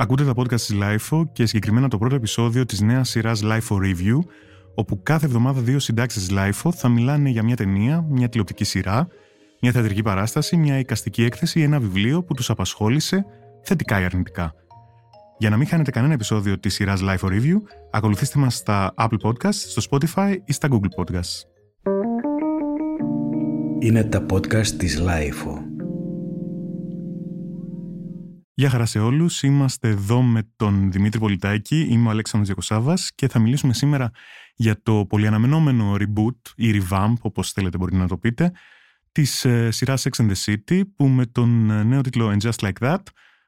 Ακούτε 0.00 0.24
τα 0.24 0.32
podcast 0.36 0.60
της 0.60 0.74
LIFO 0.82 1.22
και 1.32 1.46
συγκεκριμένα 1.46 1.88
το 1.88 1.98
πρώτο 1.98 2.14
επεισόδιο 2.14 2.64
της 2.64 2.80
νέας 2.80 3.08
σειράς 3.08 3.42
LIFO 3.44 3.76
Review, 3.76 4.18
όπου 4.74 5.02
κάθε 5.02 5.26
εβδομάδα 5.26 5.60
δύο 5.60 5.78
συντάξεις 5.78 6.26
της 6.26 6.36
LIFO 6.38 6.70
θα 6.74 6.88
μιλάνε 6.88 7.28
για 7.28 7.42
μια 7.42 7.56
ταινία, 7.56 8.06
μια 8.08 8.28
τηλεοπτική 8.28 8.64
σειρά, 8.64 9.08
μια 9.60 9.72
θεατρική 9.72 10.02
παράσταση, 10.02 10.56
μια 10.56 10.78
εικαστική 10.78 11.24
έκθεση 11.24 11.60
ή 11.60 11.62
ένα 11.62 11.80
βιβλίο 11.80 12.22
που 12.22 12.34
τους 12.34 12.50
απασχόλησε 12.50 13.24
θετικά 13.62 14.00
ή 14.00 14.04
αρνητικά. 14.04 14.54
Για 15.38 15.50
να 15.50 15.56
μην 15.56 15.66
χάνετε 15.66 15.90
κανένα 15.90 16.12
επεισόδιο 16.12 16.58
της 16.58 16.74
σειράς 16.74 17.00
LIFO 17.02 17.28
Review, 17.28 17.56
ακολουθήστε 17.90 18.38
μας 18.38 18.54
στα 18.54 18.94
Apple 18.96 19.20
Podcasts, 19.22 19.52
στο 19.52 19.82
Spotify 19.90 20.36
ή 20.44 20.52
στα 20.52 20.68
Google 20.70 21.04
Podcasts. 21.04 21.42
Είναι 23.78 24.04
τα 24.04 24.26
podcast 24.30 24.66
της 24.66 25.02
LIFO. 25.02 25.69
Γεια 28.60 28.70
χαρά 28.70 28.86
σε 28.86 28.98
όλους, 28.98 29.42
είμαστε 29.42 29.88
εδώ 29.88 30.22
με 30.22 30.42
τον 30.56 30.92
Δημήτρη 30.92 31.18
Πολιτάκη, 31.18 31.86
είμαι 31.90 32.06
ο 32.06 32.10
Αλέξανδρος 32.10 32.46
Διακοσάβας 32.46 33.10
και 33.14 33.28
θα 33.28 33.38
μιλήσουμε 33.38 33.72
σήμερα 33.72 34.10
για 34.54 34.82
το 34.82 35.06
πολυαναμενόμενο 35.08 35.96
reboot 35.98 36.52
ή 36.56 36.82
revamp, 36.82 37.12
όπως 37.20 37.52
θέλετε 37.52 37.78
μπορείτε 37.78 37.96
να 37.96 38.08
το 38.08 38.16
πείτε, 38.18 38.52
της 39.12 39.44
ε, 39.44 39.70
σειράς 39.70 40.06
Sex 40.08 40.24
and 40.24 40.30
the 40.32 40.54
City 40.54 40.82
που 40.96 41.06
με 41.06 41.26
τον 41.26 41.70
ε, 41.70 41.82
νέο 41.82 42.00
τίτλο 42.00 42.32
And 42.32 42.50
Just 42.50 42.68
Like 42.68 42.88
That 42.88 43.02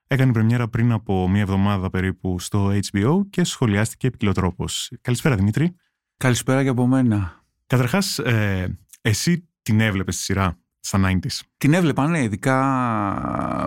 έκανε 0.06 0.32
πρεμιέρα 0.32 0.68
πριν 0.68 0.92
από 0.92 1.28
μία 1.28 1.40
εβδομάδα 1.40 1.90
περίπου 1.90 2.38
στο 2.38 2.72
HBO 2.90 3.20
και 3.30 3.44
σχολιάστηκε 3.44 4.06
επικοινωτρόπως. 4.06 4.92
Καλησπέρα 5.00 5.36
Δημήτρη. 5.36 5.76
Καλησπέρα 6.16 6.62
και 6.62 6.68
από 6.68 6.86
μένα. 6.86 7.44
Καταρχάς, 7.66 8.18
ε, 8.18 8.78
εσύ 9.00 9.48
την 9.62 9.80
έβλεπες 9.80 10.16
τη 10.16 10.22
σειρά; 10.22 10.61
Στα 10.84 11.00
90s. 11.04 11.40
Την 11.56 11.72
έβλεπα, 11.74 12.06
ναι, 12.08 12.22
ειδικά 12.22 12.56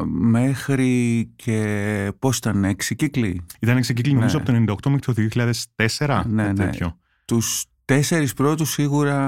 μέχρι 0.05 1.25
και 1.35 2.11
πώς 2.19 2.37
ήταν, 2.37 2.63
έξι 2.63 2.95
κύκλοι. 2.95 3.41
Ήταν 3.59 3.77
έξι 3.77 3.93
κύκλοι, 3.93 4.11
Ναι. 4.13 4.17
νομίζω, 4.19 4.37
από 4.37 4.45
το 4.45 4.53
98 4.53 4.89
μέχρι 4.89 5.01
το 5.01 5.13
2004. 5.13 6.23
Ναι, 6.27 6.43
κάτι 6.43 6.59
ναι. 6.59 6.65
τέτοιο. 6.65 6.97
Τους 7.25 7.65
τέσσερις 7.85 8.33
πρώτους 8.33 8.69
σίγουρα 8.71 9.19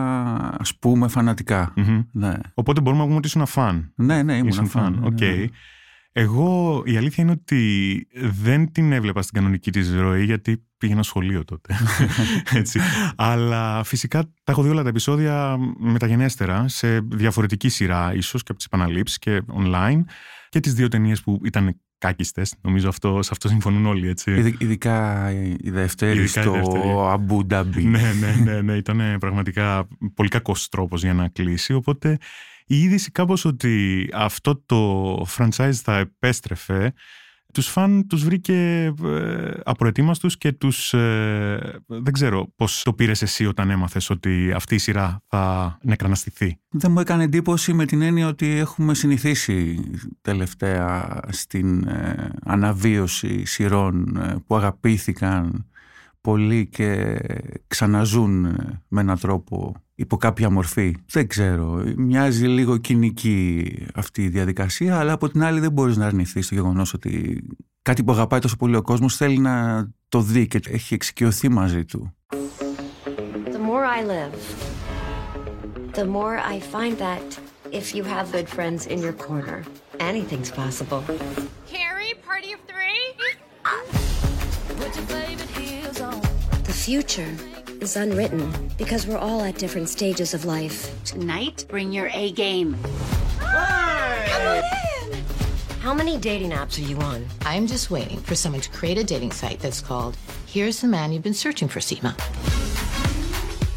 ας 0.60 0.76
πούμε 0.78 1.08
φανατικά. 1.08 1.74
Μμμ. 1.76 2.02
Ναι, 2.12 2.34
Οπότε 2.54 2.82
μπορούμε 2.82 3.02
να 3.02 3.06
πούμε 3.08 3.18
ότι 3.18 3.28
ήσουν 3.28 3.46
φαν. 3.46 3.92
ναι, 3.96 4.24
ναι 4.24 4.34
ήμουν 4.36 4.48
Ήσουν 4.48 4.68
φαν. 4.68 4.84
φαν. 4.84 5.00
ναι, 5.02 5.08
Οκ. 5.08 5.20
ναι. 5.22 5.46
Εγώ 6.20 6.82
η 6.86 6.98
αλήθεια 6.98 7.24
είναι 7.24 7.34
ότι 7.34 8.08
δεν 8.14 8.72
την 8.72 8.92
έβλεπα 8.92 9.22
στην 9.22 9.34
κανονική 9.34 9.72
της 9.72 9.94
ροή 9.96 10.24
γιατί 10.24 10.64
πήγαινα 10.78 11.04
σχολείο 11.04 11.44
τότε. 11.44 11.76
Έτσι. 12.54 12.80
Αλλά 13.16 13.84
φυσικά 13.84 14.24
τα 14.24 14.52
έχω 14.52 14.62
δει 14.64 14.70
όλα 14.70 14.84
τα 14.84 14.90
επεισόδια 14.90 15.58
μεταγενέστερα 15.80 16.68
σε 16.68 17.00
διαφορετική 17.00 17.70
σειρά 17.70 18.14
ίσως 18.16 18.42
και 18.44 18.48
από 18.52 18.58
τις 18.58 18.66
επαναλήψεις 18.66 19.18
και 19.20 19.42
online 19.58 20.02
και 20.50 20.60
τις 20.60 20.74
δύο 20.74 20.88
ταινίες 20.88 21.22
που 21.22 21.40
ήταν 21.44 21.80
κάκιστες. 21.98 22.54
Νομίζω 22.62 22.90
αυτό, 22.90 23.22
σε 23.22 23.30
αυτό 23.32 23.48
συμφωνούν 23.48 23.86
όλοι 23.86 24.08
έτσι. 24.08 24.32
Ειδι- 24.32 24.62
Ειδικά 24.62 25.30
η 25.60 25.70
δεύτερη 25.70 26.20
Ειδικά 26.20 26.40
η 26.40 26.44
στο 26.44 26.52
δεύτερη. 26.52 26.84
Αμπού 27.10 27.46
Νταμπί. 27.46 27.84
ναι, 27.84 28.12
ναι, 28.20 28.36
ναι, 28.44 28.62
ναι. 28.62 28.74
Ήταν 28.74 29.16
πραγματικά 29.20 29.88
πολύ 30.14 30.30
κακός 30.30 30.70
τρόπος 30.70 31.02
για 31.04 31.14
να 31.14 31.28
κλείσει. 31.28 31.74
Οπότε 31.74 32.18
η 32.68 32.82
είδηση 32.82 33.12
κάπως 33.12 33.46
ότι 33.46 34.08
αυτό 34.14 34.62
το 34.66 35.14
franchise 35.38 35.74
θα 35.74 35.98
επέστρεφε, 35.98 36.94
τους 37.54 37.68
φαν 37.68 38.08
τους 38.08 38.24
βρήκε 38.24 38.94
ε, 39.04 39.52
απροετοίμαστους 39.64 40.38
και 40.38 40.52
τους... 40.52 40.94
ε, 40.94 41.82
δεν 41.88 42.14
ξέρω 42.14 42.54
πώς 42.56 42.84
το 42.84 42.94
πήρες 42.94 43.22
εσύ 43.22 43.46
όταν 43.46 43.70
έμαθες 43.70 44.10
ότι 44.10 44.52
αυτή 44.56 44.76
η 44.76 44.78
σειρά 44.78 45.24
θα 45.28 45.78
νεκραναστηθεί. 45.82 46.60
Δεν 46.70 46.92
μου 46.92 47.00
έκανε 47.00 47.24
εντύπωση 47.24 47.74
με 47.74 47.86
την 47.86 48.02
έννοια 48.02 48.28
ότι 48.28 48.48
έχουμε 48.48 48.94
συνηθίσει 48.94 49.80
τελευταία 50.22 51.20
στην 51.28 51.88
ε, 51.88 52.32
αναβίωση 52.44 53.46
σειρών 53.46 54.18
ε, 54.18 54.36
που 54.46 54.56
αγαπήθηκαν 54.56 55.66
πολύ 56.22 56.68
και 56.68 57.20
ξαναζούν 57.68 58.46
ε, 58.46 58.82
με 58.88 59.02
έναν 59.02 59.20
τρόπο 59.20 59.76
υπό 60.00 60.18
κάποια 60.18 60.50
μορφή. 60.50 60.96
Δεν 61.10 61.28
ξέρω, 61.28 61.84
μοιάζει 61.98 62.48
λίγο 62.48 62.78
κοινική 62.78 63.74
αυτή 63.94 64.24
η 64.24 64.30
διαδικασία, 64.30 65.00
αλλά 65.00 65.12
από 65.12 65.30
την 65.30 65.44
άλλη 65.44 65.60
δεν 65.60 65.72
μπορείς 65.72 65.98
να 65.98 66.06
αρνηθείς 66.06 66.48
το 66.48 66.56
γεγονός 66.56 66.94
ότι 66.94 67.44
κάτι 67.82 68.04
που 68.04 68.12
αγαπάει 68.12 68.40
τόσο 68.40 68.56
πολύ 68.56 68.76
ο 68.76 68.82
κόσμος 68.82 69.16
θέλει 69.16 69.38
να 69.38 69.88
το 70.10 70.22
δει 70.22 70.48
και 70.48 70.60
έχει 70.70 70.94
εξοικειωθεί 70.94 71.50
μαζί 71.50 71.86
του. 71.86 72.14
The 73.52 73.62
more 73.70 73.86
I 73.98 74.02
live, 74.16 74.38
the 76.00 76.06
more 76.18 76.36
I 76.54 76.60
find 76.74 76.94
that 77.08 77.28
if 77.80 77.86
you 77.96 78.04
have 78.04 78.26
good 78.38 78.50
friends 78.56 78.82
in 78.94 78.98
your 79.06 79.16
corner, 79.28 79.60
anything's 80.12 80.52
possible. 80.62 81.02
Carrie, 81.74 82.14
party 82.30 82.50
of 82.56 82.62
three? 82.72 83.02
The 86.70 86.78
future 86.86 87.32
is 87.81 87.97
unwritten 87.97 88.71
because 88.79 89.07
we're 89.07 89.19
all 89.19 89.43
at 89.43 89.57
different 89.59 89.89
stages 89.89 90.35
of 90.35 90.45
life. 90.45 90.91
Tonight, 91.05 91.65
bring 91.69 91.93
your 91.93 92.09
A 92.13 92.33
game. 92.33 92.77
How 95.81 95.93
many 95.93 96.17
dating 96.17 96.53
apps 96.53 96.79
are 96.79 96.89
you 96.89 96.97
on? 96.99 97.27
I'm 97.45 97.67
just 97.67 97.91
waiting 97.91 98.19
for 98.19 98.35
someone 98.35 98.61
to 98.63 98.71
create 98.71 98.99
a 98.99 99.05
dating 99.05 99.33
site 99.33 99.59
that's 99.59 99.81
called 99.81 100.17
Here's 100.47 100.81
the 100.81 100.87
Man 100.87 101.13
You've 101.13 101.25
Been 101.25 101.35
Searching 101.35 101.69
for, 101.69 101.81
Seema. 101.81 102.13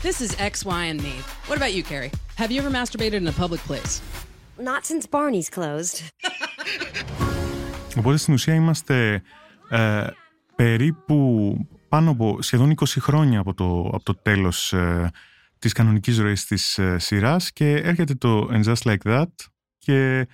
This 0.03 0.21
is 0.21 0.35
X, 0.39 0.63
Y, 0.63 0.83
and 0.85 1.01
me. 1.01 1.13
What 1.47 1.57
about 1.57 1.73
you, 1.73 1.83
Carrie? 1.83 2.11
Have 2.35 2.51
you 2.51 2.59
ever 2.61 2.69
masturbated 2.69 3.13
in 3.13 3.27
a 3.27 3.31
public 3.31 3.61
place? 3.61 4.01
Not 4.59 4.85
since 4.85 5.05
Barney's 5.07 5.49
closed. 5.49 6.01
Οπότε 7.97 8.17
στην 8.17 8.33
ουσία 8.33 8.53
είμαστε 8.53 9.21
ε, 9.69 10.07
περίπου 10.55 11.57
πάνω 11.90 12.10
από 12.10 12.42
σχεδόν 12.42 12.74
20 12.76 12.84
χρόνια 12.86 13.40
από 13.40 13.54
το, 13.54 13.90
από 13.92 14.02
το 14.02 14.14
τέλος 14.14 14.72
ε, 14.72 15.10
της 15.58 15.72
κανονικής 15.72 16.18
ροής 16.18 16.44
της 16.44 16.78
ε, 16.78 16.98
σειράς 16.98 17.52
και 17.52 17.70
έρχεται 17.70 18.14
το 18.14 18.48
And 18.52 18.64
Just 18.64 18.82
Like 18.82 19.02
That 19.04 19.26
και 19.78 20.26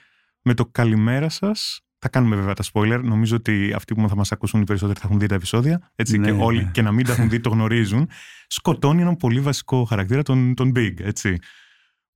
με 0.43 0.55
το 0.55 0.67
καλημέρα 0.67 1.29
σας 1.29 1.81
θα 1.99 2.09
κάνουμε 2.09 2.37
βέβαια 2.37 2.55
τα 2.55 2.65
spoiler. 2.73 3.01
Νομίζω 3.03 3.37
ότι 3.37 3.73
αυτοί 3.73 3.95
που 3.95 4.09
θα 4.09 4.17
μας 4.17 4.33
ακούσουν 4.33 4.61
οι 4.61 4.65
περισσότεροι 4.65 4.99
θα 4.99 5.07
έχουν 5.07 5.19
δει 5.19 5.27
τα 5.27 5.35
επεισόδια 5.35 5.91
έτσι, 5.95 6.19
Ναι, 6.19 6.31
και 6.31 6.37
όλοι 6.41 6.65
ναι. 6.65 6.71
και 6.71 6.83
να 6.83 6.93
μην 6.93 7.07
τα 7.07 7.13
έχουν 7.13 7.29
δει 7.29 7.41
το 7.41 7.49
γνωρίζουν. 7.49 8.09
Σκοτώνει 8.47 9.01
έναν 9.01 9.17
πολύ 9.17 9.41
βασικό 9.41 9.85
χαρακτήρα, 9.85 10.23
τον, 10.23 10.55
τον 10.55 10.73
Big, 10.77 10.95
έτσι. 11.01 11.39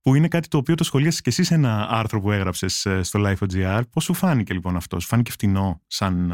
Που 0.01 0.15
είναι 0.15 0.27
κάτι 0.27 0.47
το 0.47 0.57
οποίο 0.57 0.75
το 0.75 0.83
σχολίασες 0.83 1.21
και 1.21 1.29
εσύ 1.29 1.43
σε 1.43 1.53
ένα 1.53 1.87
άρθρο 1.89 2.21
που 2.21 2.31
έγραψες 2.31 2.85
ε, 2.85 3.03
στο 3.03 3.21
Life.gr. 3.25 3.81
Πώς 3.91 4.03
σου 4.03 4.13
φάνηκε 4.13 4.53
λοιπόν 4.53 4.75
αυτό, 4.75 4.99
σου 4.99 5.07
φάνηκε 5.07 5.31
φτηνό 5.31 5.81
σαν 5.87 6.33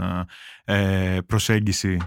ε, 0.63 1.17
προσέγγιση; 1.25 1.97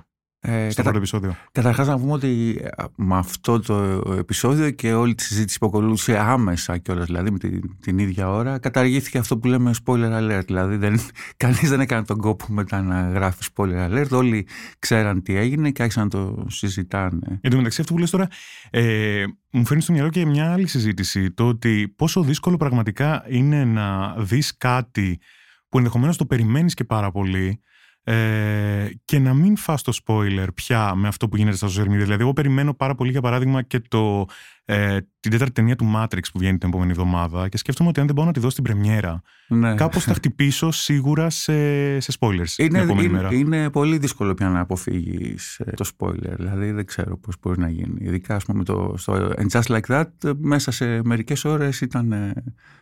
Ε, 0.43 0.71
στο 0.71 0.83
πρώτο 0.83 0.97
επεισόδιο. 0.97 1.37
Καταρχάς 1.53 1.87
να 1.87 1.99
πούμε 1.99 2.13
ότι 2.13 2.61
ε, 2.63 2.85
με 2.97 3.17
αυτό 3.17 3.61
το 3.61 3.75
επεισόδιο 4.19 4.71
και 4.71 4.93
όλη 4.93 5.15
τη 5.15 5.23
συζήτηση 5.23 5.59
που 5.59 5.67
ακολούθησε 5.67 6.19
άμεσα 6.19 6.79
κιόλας, 6.79 7.07
δηλαδή 7.07 7.31
με 7.31 7.39
την, 7.39 7.79
την 7.81 7.99
ίδια 7.99 8.31
ώρα, 8.31 8.59
καταργήθηκε 8.59 9.19
αυτό 9.19 9.39
που 9.39 9.49
λέμε 9.49 9.71
spoiler 9.85 10.13
alert. 10.13 10.43
Δηλαδή 10.47 10.77
δεν, 10.77 11.01
κανείς 11.37 11.69
δεν 11.69 11.81
έκανε 11.81 12.05
τον 12.05 12.19
κόπο 12.19 12.45
μετά 12.49 12.83
να 12.83 13.11
γράφει 13.11 13.45
spoiler 13.55 13.91
alert. 13.91 14.11
Όλοι 14.11 14.47
ξέραν 14.79 15.23
τι 15.23 15.37
έγινε 15.37 15.71
και 15.71 15.83
άρχισαν 15.83 16.03
να 16.03 16.09
το 16.11 16.45
συζητάνε. 16.49 17.39
Εν 17.41 17.51
τω 17.51 17.57
μεταξύ, 17.57 17.81
αυτό 17.81 17.93
που 17.93 17.99
λες 17.99 18.11
τώρα, 18.11 18.29
ε, 18.71 19.25
μου 19.51 19.67
φέρνει 19.67 19.83
στο 19.83 19.93
μυαλό 19.93 20.09
και 20.09 20.27
μια 20.27 20.53
άλλη 20.53 20.67
συζήτηση. 20.67 21.31
Το 21.31 21.49
ότι 21.49 21.95
πόσο 21.97 22.23
δύσκολο 22.23 22.57
πραγματικά 22.57 23.25
είναι 23.29 23.65
να 23.65 24.15
δεις 24.19 24.57
κάτι 24.57 25.21
που 25.69 25.79
ενδεχομένως 25.79 26.17
το 26.17 26.27
περιμένεις 26.27 26.75
και 26.75 26.85
πάρα 26.85 27.11
πολύ 27.11 27.61
ε, 28.05 28.91
και 29.05 29.19
να 29.19 29.35
μην 29.35 29.57
φας 29.57 29.83
το 29.83 29.99
spoiler 30.05 30.47
πια 30.55 30.95
με 30.95 31.09
αυτό 31.09 31.29
που 31.29 31.37
γίνεται 31.37 31.57
στα 31.57 31.69
social 31.69 31.87
media. 31.87 32.03
Δηλαδή, 32.03 32.23
εγώ 32.23 32.33
περιμένω 32.33 32.75
πάρα 32.75 32.95
πολύ, 32.95 33.11
για 33.11 33.21
παράδειγμα, 33.21 33.63
και 33.63 33.81
το, 33.81 34.27
ε, 34.73 34.99
την 35.21 35.31
τέταρτη 35.31 35.53
ταινία 35.53 35.77
του 35.77 35.93
Matrix 35.97 36.21
που 36.33 36.39
βγαίνει 36.39 36.59
την 36.59 36.69
επόμενη 36.69 36.91
εβδομάδα 36.91 37.49
και 37.49 37.57
σκέφτομαι 37.57 37.89
ότι 37.89 38.01
αν 38.01 38.07
δεν 38.07 38.15
μπορώ 38.15 38.27
να 38.27 38.33
τη 38.33 38.41
δω 38.41 38.51
στην 38.51 38.65
πρεμιέρα, 38.65 39.23
Ναι. 39.49 39.75
κάπως 39.75 40.05
θα 40.05 40.15
χτυπήσω 40.15 40.71
σίγουρα 40.71 41.31
σε, 41.31 41.53
σε 42.01 42.13
spoilers 42.21 42.49
την 42.57 42.65
Είναι, 42.67 42.79
επόμενη 42.79 43.07
είναι, 43.07 43.17
μέρα. 43.17 43.35
είναι 43.35 43.71
πολύ 43.71 43.99
δύσκολο 43.99 44.35
πια 44.35 44.49
να 44.49 44.61
αποφύγεις 44.61 45.59
ε, 45.61 45.71
το 45.71 45.91
spoiler. 45.99 46.35
Δηλαδή 46.37 46.71
δεν 46.71 46.85
ξέρω 46.87 47.19
πώς 47.19 47.35
μπορεί 47.43 47.59
να 47.59 47.69
γίνει. 47.69 47.95
Ειδικά 47.99 48.35
ας 48.35 48.45
πούμε 48.45 48.65
το, 48.65 48.95
στο 48.97 49.33
And 49.37 49.49
Just 49.61 49.63
Like 49.81 49.87
That 50.01 50.05
ε, 50.25 50.31
μέσα 50.39 50.71
σε 50.71 51.01
μερικές 51.05 51.45
ώρες 51.45 51.81
ήταν 51.81 52.13
ε, 52.13 52.33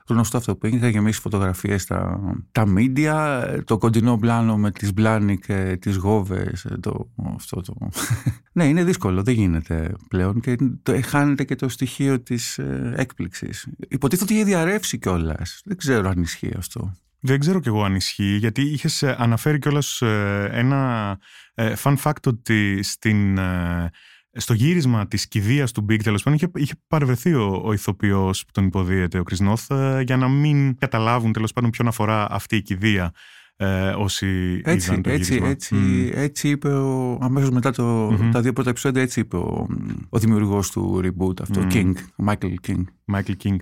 γνωστό 0.08 0.37
αυτό 0.37 0.56
που 0.56 0.67
έγινε. 0.67 0.81
Είχα 0.81 0.91
γεμίσει 0.91 1.20
φωτογραφίες 1.20 1.82
στα 1.82 2.20
τα 2.52 2.64
media, 2.76 3.43
ε, 3.49 3.62
το 3.62 3.79
κοντινό 3.79 4.17
πλάνο 4.19 4.56
με 4.56 4.70
τις 4.70 4.93
Μπλάνικ 4.94 5.44
και 5.46 5.76
τις 5.81 5.96
Γόβες. 5.96 6.64
ε, 6.64 6.76
Το, 6.81 7.08
αυτό 7.34 7.61
το... 7.61 7.75
ναι, 8.52 8.64
είναι 8.64 8.84
δύσκολο. 8.84 9.23
Δεν 9.23 9.34
γίνεται 9.34 9.94
πλέον 10.08 10.41
και 10.41 10.56
το, 10.82 10.93
ε, 10.93 11.00
χάνεται 11.00 11.44
και 11.44 11.55
το 11.55 11.69
στοιχείο 11.78 12.20
της 12.20 12.58
ε, 12.58 12.92
έκπληξης. 12.96 13.69
Υποτίθεται 13.88 14.25
ότι 14.25 14.34
είχε 14.34 14.44
διαρρεύσει 14.44 14.98
κιόλας. 14.98 15.60
Δεν 15.64 15.76
ξέρω 15.76 16.08
αν 16.08 16.22
ισχύει 16.22 16.52
αυτό. 16.56 16.92
Δεν 17.20 17.38
ξέρω 17.38 17.60
κι 17.60 17.69
εγώ 17.69 17.84
αν 17.84 17.94
ισχύει, 17.94 18.36
γιατί 18.36 18.62
είχες 18.62 19.02
αναφέρει 19.02 19.58
κιόλας 19.58 20.02
ένα 20.50 21.19
ε, 21.54 21.72
fun 21.82 21.96
fact 22.02 22.26
ότι 22.26 22.82
στην, 22.82 23.38
ε, 23.38 23.90
στο 24.32 24.54
γύρισμα 24.54 25.06
της 25.06 25.28
κηδείας 25.28 25.72
του 25.72 25.86
Big 25.88 26.02
τέλος 26.02 26.22
πάντων 26.22 26.38
είχε, 26.38 26.50
είχε 26.54 26.75
παρευρεθεί 26.86 27.34
ο, 27.34 27.62
ο 27.64 27.72
ηθοποιός 27.72 28.44
που 28.44 28.50
τον 28.52 28.64
υποδίεται, 28.64 29.19
ο 29.19 29.22
Chris 29.31 29.48
Noth, 29.48 29.76
ε, 29.76 30.00
για 30.00 30.16
να 30.16 30.28
μην 30.28 30.78
καταλάβουν 30.78 31.32
τέλος 31.32 31.52
πάντων 31.52 31.70
ποιον 31.70 31.88
αφορά 31.88 32.26
αυτή 32.31 32.56
η 32.56 32.62
κηδεία. 32.62 33.12
Ε, 33.60 33.88
όσοι 33.90 34.60
Έτσι, 34.64 34.90
είδαν 34.90 35.02
το 35.02 35.10
έτσι, 35.10 35.31
γύρισμα. 35.32 35.49
έτσι, 35.49 35.75
Μμ. 35.75 36.08
έτσι 36.12 36.49
είπε 36.49 36.69
ο, 36.69 37.19
αμέσως 37.20 37.50
μετά 37.50 37.70
το, 37.70 37.84
Μμμ. 37.84 38.31
τα 38.31 38.40
δύο 38.40 38.52
πρώτα 38.52 38.70
επεισόδια 38.70 39.02
έτσι 39.02 39.20
είπε 39.20 39.37
ο, 39.37 39.66
ο 40.08 40.19
δημιουργός 40.19 40.70
του 40.70 41.00
reboot 41.05 41.40
αυτό, 41.43 41.60
Μμ. 41.60 41.66
King, 41.72 41.93
ο 42.16 42.25
Michael 42.26 42.55
King. 42.69 42.82
Michael 43.14 43.34
King. 43.44 43.56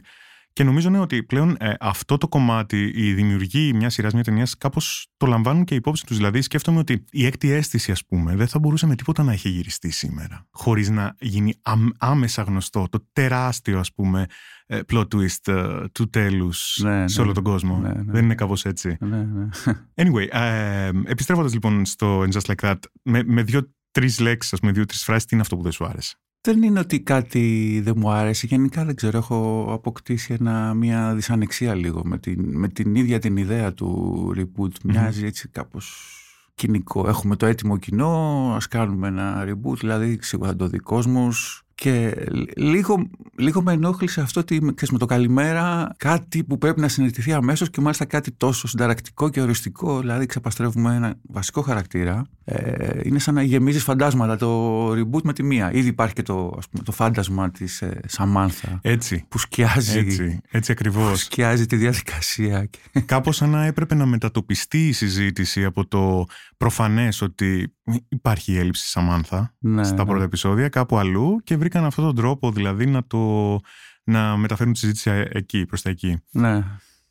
Και 0.56 0.64
νομίζω 0.64 0.90
ναι, 0.90 0.98
ότι 0.98 1.22
πλέον 1.22 1.56
ε, 1.60 1.74
αυτό 1.80 2.16
το 2.16 2.28
κομμάτι, 2.28 2.92
οι 2.94 3.14
δημιουργοί 3.14 3.72
μιας 3.74 3.94
σειράς, 3.94 4.12
μιας 4.12 4.24
ταινίας, 4.26 4.56
κάπως 4.58 5.08
το 5.16 5.26
λαμβάνουν 5.26 5.64
και 5.64 5.74
υπόψη 5.74 6.06
τους. 6.06 6.16
Δηλαδή, 6.16 6.40
σκέφτομαι 6.40 6.78
ότι 6.78 7.04
η 7.10 7.26
έκτη 7.26 7.50
αίσθηση, 7.50 7.90
ας 7.90 8.04
πούμε, 8.04 8.36
δεν 8.36 8.48
θα 8.48 8.58
μπορούσε 8.58 8.86
με 8.86 8.94
τίποτα 8.94 9.22
να 9.22 9.32
έχει 9.32 9.48
γυριστεί 9.48 9.90
σήμερα. 9.90 10.46
Χωρίς 10.50 10.90
να 10.90 11.14
γίνει 11.20 11.54
αμ- 11.62 11.90
άμεσα 11.98 12.42
γνωστό 12.42 12.86
το 12.90 13.06
τεράστιο, 13.12 13.78
ας 13.78 13.92
πούμε, 13.92 14.26
ε, 14.66 14.80
plot 14.92 15.06
twist 15.14 15.48
ε, 15.52 15.88
του 15.92 16.10
τέλους 16.10 16.78
Ναι, 16.82 17.00
ναι, 17.00 17.08
σε 17.08 17.20
όλο 17.20 17.28
ναι. 17.28 17.34
τον 17.34 17.44
κόσμο. 17.44 17.78
Ναι, 17.78 17.88
ναι, 17.88 17.94
δεν 17.94 18.04
ναι. 18.06 18.18
είναι 18.18 18.34
κάπως 18.34 18.64
έτσι. 18.64 18.96
Ναι, 19.00 19.22
ναι. 19.24 19.48
Anyway, 20.02 20.26
ε, 20.30 20.90
επιστρέφοντας 21.04 21.52
λοιπόν 21.52 21.84
στο 21.84 22.20
And 22.20 22.32
Just 22.32 22.54
Like 22.54 22.70
That, 22.70 22.78
με, 23.02 23.22
με 23.26 23.42
δύο-τρεις 23.42 24.20
λέξεις, 24.20 24.52
ας 24.52 24.60
πούμε, 24.60 24.72
δύο-τρεις 24.72 25.04
φράσεις, 25.04 25.24
τι 25.24 25.34
είναι 25.34 25.42
αυτό 25.42 25.56
που 25.56 25.62
δεν 25.62 25.72
σου 25.72 25.84
άρεσε; 25.84 26.16
Δεν 26.46 26.62
είναι 26.62 26.78
ότι 26.80 27.00
κάτι 27.00 27.80
δεν 27.84 27.94
μου 27.96 28.10
άρεσε. 28.10 28.46
Γενικά 28.46 28.84
δεν 28.84 28.94
ξέρω, 28.94 29.18
έχω 29.18 29.68
αποκτήσει 29.70 30.36
ένα, 30.40 30.74
μια 30.74 31.14
δυσανεξία 31.14 31.74
λίγο 31.74 32.02
με 32.04 32.18
την, 32.18 32.58
με 32.58 32.68
την 32.68 32.94
ίδια 32.94 33.18
την 33.18 33.36
ιδέα 33.36 33.72
του 33.72 34.32
reboot. 34.36 34.70
Μοιάζει 34.84 35.26
έτσι 35.26 35.48
κάπως 35.48 36.16
κοινικό. 36.54 37.08
Έχουμε 37.08 37.36
το 37.36 37.46
έτοιμο 37.46 37.76
κοινό, 37.76 38.52
ας 38.56 38.68
κάνουμε 38.68 39.08
ένα 39.08 39.44
reboot, 39.48 39.76
δηλαδή 39.78 40.18
σίγουρα 40.20 40.50
θα 40.50 40.56
το 40.56 40.68
δει 40.68 40.78
κόσμος. 40.78 41.62
Και 41.74 42.26
λίγο, 42.56 43.08
λίγο 43.36 43.62
με 43.62 43.72
ενόχλησε 43.72 44.20
αυτό 44.20 44.40
ότι 44.40 44.58
ξέρεις, 44.58 44.90
με 44.90 44.98
το 44.98 45.06
καλημέρα 45.06 45.94
κάτι 45.96 46.44
που 46.44 46.58
πρέπει 46.58 46.80
να 46.80 46.88
συνεχιστεί 46.88 47.32
αμέσως 47.32 47.70
και 47.70 47.80
μάλιστα 47.80 48.04
κάτι 48.04 48.32
τόσο 48.32 48.68
συνταρακτικό 48.68 49.28
και 49.28 49.40
οριστικό. 49.40 50.00
Δηλαδή, 50.00 50.26
ξεπαστρέφουμε 50.26 50.94
ένα 50.94 51.14
βασικό 51.22 51.60
χαρακτήρα. 51.60 52.26
Ε, 52.48 53.00
είναι 53.02 53.18
σαν 53.18 53.34
να 53.34 53.42
γεμίζεις 53.42 53.82
φαντάσματα 53.82 54.36
το 54.36 54.90
reboot 54.90 55.22
με 55.22 55.32
τη 55.32 55.42
μία. 55.42 55.72
Ήδη 55.72 55.88
υπάρχει 55.88 56.14
και 56.14 56.22
το, 56.22 56.54
ας 56.58 56.68
πούμε, 56.68 56.82
το 56.84 56.92
φάντασμα 56.92 57.50
της 57.50 57.82
ε, 57.82 58.00
Σαμάνθα 58.06 58.78
Έτσι. 58.82 59.24
που 59.28 59.38
σκιάζει, 59.38 59.98
Έτσι, 59.98 60.40
έτσι 60.50 60.72
ακριβώς. 60.72 61.10
που 61.10 61.16
σκιάζει 61.16 61.66
τη 61.66 61.76
διαδικασία. 61.76 62.64
Και... 62.64 63.00
Κάπως 63.00 63.36
σαν 63.36 63.50
να 63.50 63.64
έπρεπε 63.64 63.94
να 63.94 64.06
μετατοπιστεί 64.06 64.88
η 64.88 64.92
συζήτηση 64.92 65.64
από 65.64 65.86
το 65.86 66.24
προφανές 66.56 67.22
ότι 67.22 67.74
υπάρχει 68.08 68.52
η 68.52 68.58
έλλειψη 68.58 68.86
Σαμάνθα 68.88 69.54
Ναι, 69.58 69.84
στα 69.84 69.94
ναι. 69.94 70.04
πρώτα 70.04 70.24
επεισόδια 70.24 70.68
κάπου 70.68 70.98
αλλού 70.98 71.40
και 71.44 71.56
βρήκαν 71.56 71.84
αυτόν 71.84 72.04
τον 72.04 72.14
τρόπο 72.14 72.50
δηλαδή 72.52 72.86
να 72.86 73.06
το 73.06 73.60
να 74.04 74.36
μεταφέρουν 74.36 74.72
τη 74.72 74.78
συζήτηση 74.78 75.10
εκεί, 75.28 75.66
προς 75.66 75.82
τα 75.82 75.90
εκεί. 75.90 76.18
ναι. 76.30 76.64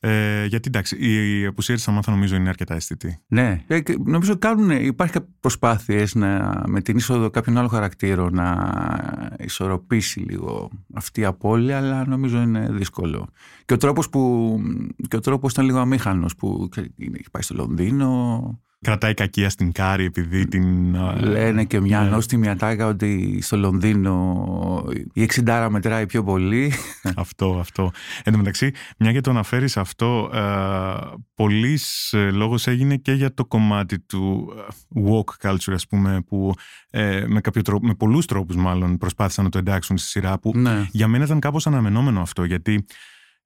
Ε, 0.08 0.46
γιατί 0.46 0.68
εντάξει, 0.68 0.96
η 1.10 1.46
απουσία 1.46 1.76
της 1.76 1.84
Σαμάνθα 1.84 2.12
νομίζω 2.12 2.36
είναι 2.36 2.50
αρκετά 2.50 2.76
αισθητή. 2.76 3.20
Ναι, 3.28 3.64
Ε, 3.68 3.80
και 3.80 3.98
νομίζω 4.06 4.38
κάνουν, 4.38 4.70
υπάρχει 4.70 5.18
προσπάθειες 5.40 6.16
να, 6.16 6.62
με 6.68 6.82
την 6.82 6.98
είσοδο 6.98 7.30
κάποιων 7.30 7.58
άλλων 7.58 7.70
χαρακτήρων 7.70 8.34
να 8.34 8.74
ισορροπήσει 9.40 10.20
λίγο 10.20 10.70
αυτή 10.94 11.22
η 11.22 11.26
απώλεια, 11.26 11.78
αλλά 11.78 12.08
νομίζω 12.08 12.42
είναι 12.42 12.68
δύσκολο. 12.72 13.28
Και 13.66 13.74
ο 13.74 13.78
τρόπος 13.78 14.10
που, 14.10 14.60
και 15.08 15.16
ο 15.16 15.20
τρόπος 15.20 15.52
ήταν 15.52 15.66
λίγο 15.66 15.80
αμήχανος, 15.80 16.36
που 16.36 16.68
ξέρει, 16.72 16.92
είναι- 16.96 17.18
έχει 17.20 17.30
πάει 17.32 17.42
στο 17.42 17.56
Λονδίνο, 17.56 18.42
Κρατάει 18.86 19.14
κακία 19.14 19.50
στην 19.50 19.72
Κάρη 19.72 20.06
επειδή 20.06 20.48
την... 20.48 20.96
α, 20.98 21.16
λένε 21.22 21.64
και 21.64 21.80
μια 21.80 22.02
ναι. 22.02 22.10
νόστιμη 22.10 22.50
ατάκα 22.50 22.88
ότι 22.88 23.40
στο 23.42 23.58
Λονδίνο 23.58 24.46
η 25.14 25.22
εξιντάρα 25.22 25.70
μετράει 25.70 26.06
πιο 26.06 26.24
πολύ. 26.24 26.74
Αυτό, 27.16 27.58
αυτό. 27.60 27.92
Εν 28.24 28.32
τω 28.32 28.38
μεταξύ, 28.38 28.72
μια 28.98 29.12
και 29.12 29.22
το 29.22 29.30
αναφέρεις 29.30 29.78
αυτό, 29.78 30.30
ε, 30.34 30.40
πολλής 31.36 32.14
λόγος 32.32 32.68
έγινε 32.68 32.96
και 32.96 33.12
για 33.12 33.34
το 33.34 33.46
κομμάτι 33.46 34.00
του 34.00 34.54
ε, 34.58 35.10
walk 35.10 35.50
culture, 35.50 35.74
ας 35.74 35.88
πούμε, 35.88 36.22
που 36.28 36.54
ε, 36.90 37.24
με, 37.28 37.42
κάποιο 37.42 37.62
τρόπο, 37.62 37.88
με 37.88 37.94
πολλούς 37.94 38.26
τρόπους 38.26 38.56
μάλλον 38.56 38.98
προσπάθησαν 38.98 39.44
να 39.44 39.50
το 39.50 39.58
εντάξουν 39.58 39.98
στη 39.98 40.08
σειρά, 40.08 40.40
που 40.40 40.52
ναι. 40.56 40.88
για 40.92 41.08
μένα 41.08 41.24
ήταν 41.24 41.40
κάπως 41.40 41.68
αναμενόμενο 41.68 42.22
αυτό, 42.22 42.44
γιατί 42.44 42.86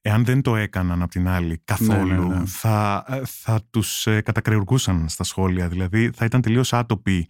εάν 0.02 0.26
δεν 0.26 0.42
το 0.42 0.56
έκαναν 0.56 1.02
απ' 1.02 1.10
την 1.10 1.28
άλλη 1.28 1.62
καθόλου, 1.66 2.28
Ναι, 2.28 2.34
ναι, 2.34 2.40
ναι. 2.40 2.46
θα, 2.46 3.06
ε, 3.08 3.22
θα 3.26 3.62
τους 3.70 4.08
ε, 4.08 4.22
κατακρεουργούσαν 4.22 5.10
στα 5.10 5.24
σχόλια. 5.24 5.68
Δηλαδή 5.68 6.12
θα 6.14 6.26
ήταν 6.26 6.42
τελείως 6.42 6.74
άτοπη 6.74 7.28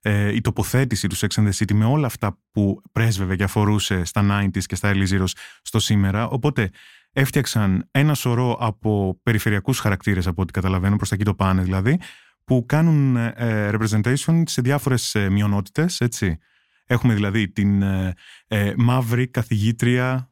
ε, 0.00 0.34
η 0.34 0.40
τοποθέτηση 0.40 1.06
του 1.06 1.16
Sex 1.16 1.28
and 1.28 1.48
the 1.48 1.52
City 1.52 1.72
με 1.72 1.84
όλα 1.84 2.06
αυτά 2.06 2.38
που 2.52 2.82
πρέσβευε 2.92 3.36
και 3.36 3.44
αφορούσε 3.44 4.04
στα 4.04 4.46
90s 4.52 4.64
και 4.64 4.74
στα 4.74 4.92
early 4.94 5.08
zeros 5.08 5.32
στο 5.62 5.78
σήμερα. 5.78 6.28
Οπότε 6.28 6.70
έφτιαξαν 7.12 7.88
ένα 7.90 8.14
σωρό 8.14 8.56
από 8.60 9.20
περιφερειακούς 9.22 9.78
χαρακτήρες 9.78 10.26
από 10.26 10.42
ό,τι 10.42 10.52
καταλαβαίνω, 10.52 10.96
προς 10.96 11.08
τα 11.08 11.14
εκεί 11.14 11.24
το 11.24 11.34
πάνε 11.34 11.62
δηλαδή, 11.62 12.00
που 12.44 12.66
κάνουν 12.66 13.16
ε, 13.16 13.70
representation 13.72 14.42
σε 14.46 14.60
διάφορες 14.60 15.14
ε, 15.14 15.30
μειονότητες, 15.30 16.00
έτσι. 16.00 16.38
Έχουμε 16.86 17.14
δηλαδή 17.14 17.48
την 17.48 17.82
ε, 17.82 18.14
ε, 18.46 18.72
μαύρη 18.76 19.28
καθηγήτρια 19.28 20.04
ε, 20.14 20.31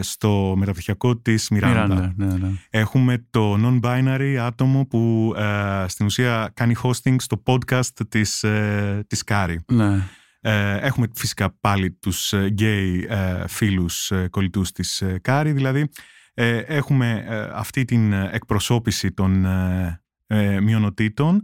στο 0.00 0.54
μεταπτυχιακό 0.56 1.16
της 1.16 1.48
Μιράντα. 1.48 1.94
Μιράντα, 1.94 2.14
ναι, 2.16 2.46
ναι. 2.46 2.50
Έχουμε 2.70 3.26
το 3.30 3.56
non-binary 3.62 4.34
άτομο 4.40 4.86
που 4.86 5.34
ε, 5.36 5.84
στην 5.88 6.06
ουσία 6.06 6.50
κάνει 6.54 6.74
hosting 6.82 7.14
στο 7.18 7.42
podcast 7.46 8.06
της, 8.08 8.42
ε, 8.42 9.04
της 9.06 9.24
Κάρη. 9.24 9.60
ναι. 9.72 10.02
Ε, 10.40 10.76
έχουμε 10.76 11.06
φυσικά 11.14 11.56
πάλι 11.60 11.90
τους 11.90 12.32
ε, 12.32 12.48
γκέι 12.48 13.06
ε, 13.08 13.48
φίλους 13.48 14.10
ε, 14.10 14.28
κολλητούς 14.30 14.72
της 14.72 15.00
ε, 15.00 15.18
Κάρη, 15.22 15.52
δηλαδή 15.52 15.88
ε, 16.34 16.56
έχουμε 16.56 17.24
ε, 17.28 17.48
αυτή 17.52 17.84
την 17.84 18.12
ε, 18.12 18.28
εκπροσώπηση 18.32 19.12
των 19.12 19.44
ε, 19.44 20.00
ε, 20.26 20.60
μειονοτήτων 20.60 21.34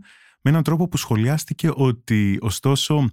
με 0.41 0.51
έναν 0.51 0.63
τρόπο 0.63 0.89
που 0.89 0.97
σχολιάστηκε 0.97 1.71
ότι 1.75 2.39
ωστόσο 2.41 3.11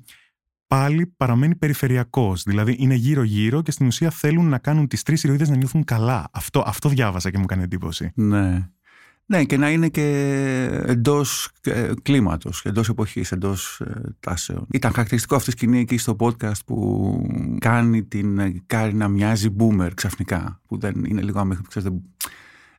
πάλι 0.72 1.14
παραμένει 1.18 1.56
περιφερειακός, 1.56 2.44
δηλαδή 2.44 2.76
είναι 2.80 2.94
γύρω-γύρω 2.94 3.62
και 3.62 3.72
στην 3.72 3.86
ουσία 3.88 4.10
θέλουν 4.10 4.50
να 4.50 4.58
κάνουν 4.58 4.88
τις 4.88 5.04
τρεις 5.04 5.24
ηρωίδες 5.24 5.50
να 5.50 5.56
νιώθουν 5.56 5.84
καλά. 5.84 6.30
Αυτό, 6.32 6.64
αυτό 6.66 6.90
διάβασα 6.90 7.30
και 7.30 7.38
μου 7.38 7.44
έκανε 7.44 7.64
εντύπωση. 7.64 8.12
Ναι. 8.16 8.70
Ναι, 9.26 9.44
και 9.44 9.58
να 9.58 9.72
είναι 9.72 9.90
και 9.90 10.06
εντός 10.86 11.50
κλίματος, 12.02 12.66
εντός 12.66 12.90
εποχής, 12.90 13.32
εντός 13.32 13.82
τάσεων. 14.20 14.66
Ήταν 14.72 14.92
χαρακτηριστικό 14.92 15.36
αυτή 15.36 15.50
η 15.50 15.54
σκηνή 15.54 15.80
εκεί 15.80 15.98
στο 15.98 16.16
podcast 16.20 16.66
που 16.66 17.58
κάνει 17.60 18.04
την 18.04 18.40
ε, 18.40 18.54
Κάρη 18.66 18.94
να 18.94 19.08
μοιάζει 19.08 19.56
boomer 19.60 19.90
ξαφνικά. 19.94 20.62
Που 20.68 20.78
δεν 20.78 21.04
είναι 21.06 21.22
λίγο 21.22 21.40
αμύχανο. 21.40 21.68
ξέρετε, 21.68 21.96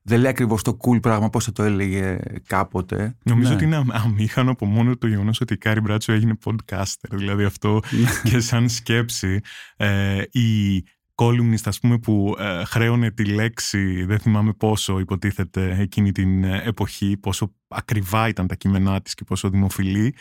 Δεν 0.05 0.21
λέει 0.21 0.31
ακριβώς 0.31 0.63
το 0.63 0.77
cool 0.85 1.01
πράγμα, 1.03 1.31
πώς 1.31 1.45
θα 1.45 1.53
το 1.53 1.63
έλεγε 1.63 2.19
κάποτε. 2.47 3.17
Νομίζω 3.25 3.49
Ναι. 3.49 3.55
ότι 3.55 3.65
είναι 3.65 3.77
αμ- 3.77 3.93
αμήχανο 3.93 4.51
από 4.51 4.67
μόνο 4.67 4.97
το 4.97 5.07
γεγονός 5.07 5.41
ότι 5.41 5.55
η 5.55 5.57
Κάρι 5.57 5.81
Μπράντσο 5.81 6.13
έγινε 6.13 6.39
podcaster. 6.45 7.11
Δηλαδή 7.11 7.45
αυτό 7.45 7.81
και 8.31 8.41
σαν 8.41 8.69
σκέψη. 8.69 9.41
Ε, 9.77 10.23
η 10.31 10.79
columnist, 11.15 11.63
ας 11.65 11.79
πούμε, 11.81 11.99
που 11.99 12.35
ε, 12.39 12.65
χρέωνε 12.65 13.11
τη 13.11 13.25
λέξη, 13.25 14.05
δεν 14.05 14.19
θυμάμαι 14.19 14.53
πόσο 14.53 14.99
υποτίθεται 14.99 15.77
εκείνη 15.81 16.13
την 16.13 16.45
ε, 16.45 16.63
εποχή, 16.65 17.17
πόσο 17.17 17.55
ακριβά 17.69 18.29
ήταν 18.29 18.47
τα 18.47 18.55
κείμενά 18.55 19.01
της 19.03 19.15
και 19.15 19.25
πόσο 19.25 19.49
δημοφιλή, 19.51 20.15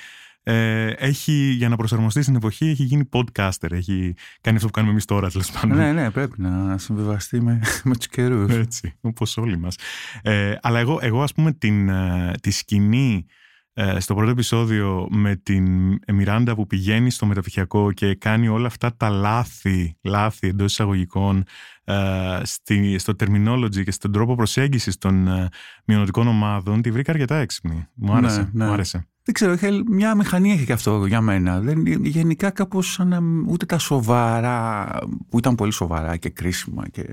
ε, 0.43 0.87
έχει, 0.87 1.31
για 1.31 1.69
να 1.69 1.75
προσαρμοστεί 1.75 2.21
στην 2.21 2.35
εποχή, 2.35 2.65
έχει 2.65 2.83
γίνει 2.83 3.09
podcaster. 3.11 3.71
Έχει 3.71 4.13
κάνει 4.41 4.55
αυτό 4.55 4.67
που 4.67 4.73
κάνουμε 4.73 4.91
εμείς 4.91 5.05
τώρα, 5.05 5.29
τέλος 5.29 5.51
πάντων. 5.51 5.77
Ναι, 5.77 5.91
ναι, 5.91 6.11
πρέπει 6.11 6.41
να 6.41 6.77
συμβιβαστεί 6.77 7.41
με, 7.41 7.61
με 7.83 7.95
τους 7.95 8.07
καιρούς. 8.07 8.53
Έτσι, 8.53 8.93
όπως 9.01 9.37
όλοι 9.37 9.57
μας. 9.57 9.75
Ε, 10.21 10.55
αλλά 10.61 10.79
εγώ, 10.79 10.99
εγώ 11.01 11.23
ας 11.23 11.33
πούμε 11.33 11.51
την, 11.51 11.89
ε, 11.89 12.31
τη 12.41 12.51
σκηνή 12.51 13.25
ε, 13.73 13.99
στο 13.99 14.15
πρώτο 14.15 14.31
επεισόδιο 14.31 15.07
με 15.09 15.35
την 15.35 15.97
Μιράντα 16.13 16.55
που 16.55 16.67
πηγαίνει 16.67 17.11
στο 17.11 17.25
μεταπτυχιακό 17.25 17.91
και 17.91 18.15
κάνει 18.15 18.47
όλα 18.47 18.67
αυτά 18.67 18.95
τα 18.97 19.09
λάθη, 19.09 19.97
λάθη 20.01 20.47
εντός 20.47 20.71
εισαγωγικών 20.71 21.43
ε, 21.83 22.39
στη, 22.43 22.97
στο 22.97 23.13
terminology 23.19 23.83
και 23.83 23.91
στον 23.91 24.11
τρόπο 24.11 24.35
προσέγγισης 24.35 24.97
των 24.97 25.27
ε, 25.27 25.49
μειονοτικών 25.85 26.27
ομάδων 26.27 26.81
τη 26.81 26.91
βρήκα 26.91 27.11
αρκετά 27.11 27.35
έξυπνη. 27.35 27.87
Μου 27.93 28.13
άρεσε. 28.13 28.41
Ναι, 28.41 28.49
ναι. 28.53 28.65
Μου 28.65 28.71
άρεσε. 28.71 29.10
Δεν 29.23 29.33
ξέρω, 29.33 29.53
είχε- 29.53 29.83
μια 29.87 30.15
μηχανή 30.15 30.51
έχει 30.51 30.65
και 30.65 30.73
αυτό 30.73 31.05
για 31.05 31.21
μένα. 31.21 31.59
Δεν, 31.59 31.85
γενικά 32.05 32.49
κάπως 32.49 32.91
σαν 32.91 33.07
να, 33.07 33.19
ούτε 33.47 33.65
τα 33.65 33.77
σοβαρά, 33.77 34.87
που 35.29 35.37
ήταν 35.37 35.55
πολύ 35.55 35.71
σοβαρά 35.71 36.17
και 36.17 36.29
κρίσιμα 36.29 36.87
και 36.89 37.05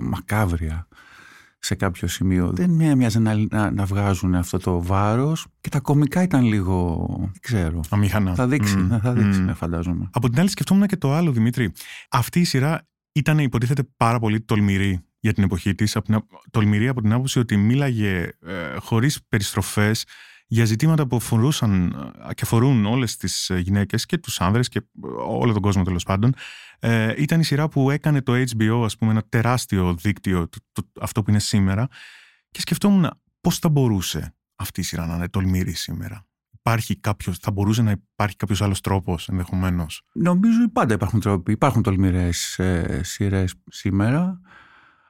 μακάβρια 0.00 0.88
σε 1.58 1.74
κάποιο 1.74 2.08
σημείο. 2.08 2.50
Δεν 2.52 2.70
μια- 2.70 2.96
μοιάζε 2.96 3.18
να, 3.18 3.34
να, 3.50 3.70
να 3.70 3.84
βγάζουν 3.84 4.34
αυτό 4.34 4.58
το 4.58 4.82
βάρος 4.82 5.46
και 5.60 5.68
τα 5.68 5.80
κομικά 5.80 6.22
ήταν 6.22 6.44
λίγο, 6.44 7.06
δεν 7.20 7.40
ξέρω. 7.40 7.80
Αμήχανα. 7.90 8.34
Θα 8.34 8.46
δείξει, 8.46 8.76
Μμ, 8.76 8.98
θα 9.02 9.12
δείξει, 9.12 9.40
μμ. 9.40 9.44
ναι, 9.44 9.52
φαντάζομαι. 9.54 10.08
Από 10.12 10.28
την 10.30 10.40
άλλη 10.40 10.48
σκεφτόμουν 10.48 10.86
και 10.86 10.96
το 10.96 11.12
άλλο, 11.12 11.32
Δημήτρη. 11.32 11.72
Αυτή 12.10 12.40
η 12.40 12.44
σειρά 12.44 12.86
ήταν 13.12 13.38
υποτίθεται 13.38 13.82
πάρα 13.96 14.18
πολύ 14.18 14.40
τολμηρή 14.40 15.00
για 15.20 15.32
την 15.32 15.44
εποχή 15.44 15.74
της. 15.74 15.96
Από 15.96 16.04
την, 16.04 16.14
α- 16.14 16.24
τολμηρή 16.50 16.88
από 16.88 17.00
την 17.00 17.12
άποψη 17.12 17.38
ότι 17.38 17.56
μίλαγε 17.56 18.28
ε, 18.46 18.76
χωρίς 18.78 19.20
περιστροφές 19.28 20.04
για 20.46 20.64
ζητήματα 20.64 21.06
που 21.06 21.16
αφορούσαν 21.16 21.86
ε, 22.28 22.34
και 22.34 22.40
αφορούν 22.44 22.86
όλες 22.86 23.16
τις 23.16 23.50
ε, 23.50 23.58
γυναίκες 23.58 24.06
και 24.06 24.18
τους 24.18 24.40
άνδρες 24.40 24.68
και 24.68 24.78
ε, 24.78 25.06
όλο 25.26 25.52
τον 25.52 25.62
κόσμο 25.62 25.82
τέλος 25.82 26.02
πάντων. 26.04 26.34
Ε, 26.78 27.14
ήταν 27.22 27.40
η 27.40 27.44
σειρά 27.44 27.68
που 27.68 27.90
έκανε 27.90 28.22
το 28.22 28.32
HBO, 28.32 28.82
ας 28.84 28.96
πούμε, 28.96 29.10
ένα 29.10 29.22
τεράστιο 29.28 29.94
δίκτυο, 29.94 30.48
το, 30.48 30.58
το- 30.72 30.88
αυτό 31.00 31.22
που 31.22 31.30
είναι 31.30 31.38
σήμερα 31.38 31.88
και 32.50 32.60
σκεφτόμουν 32.60 33.10
πώς 33.40 33.58
θα 33.58 33.68
μπορούσε 33.68 34.34
αυτή 34.56 34.80
η 34.80 34.84
σειρά 34.84 35.06
να 35.06 35.14
είναι 35.14 35.28
τολμηρή 35.28 35.72
σήμερα. 35.72 36.26
Υπάρχει 36.50 36.96
κάποιος, 36.96 37.38
θα 37.38 37.50
μπορούσε 37.50 37.82
να 37.82 37.90
υπάρχει 37.90 38.36
κάποιος 38.36 38.62
άλλος 38.62 38.80
τρόπος 38.80 39.28
ενδεχομένως; 39.28 40.02
Νομίζω 40.12 40.70
πάντα 40.72 40.94
υπάρχουν 40.94 41.20
τρόποι. 41.20 41.52
Υπάρχουν 41.52 41.82
τολμηρές 41.82 42.58
ε, 42.58 43.00
σειρές 43.04 43.54
σήμερα. 43.70 44.40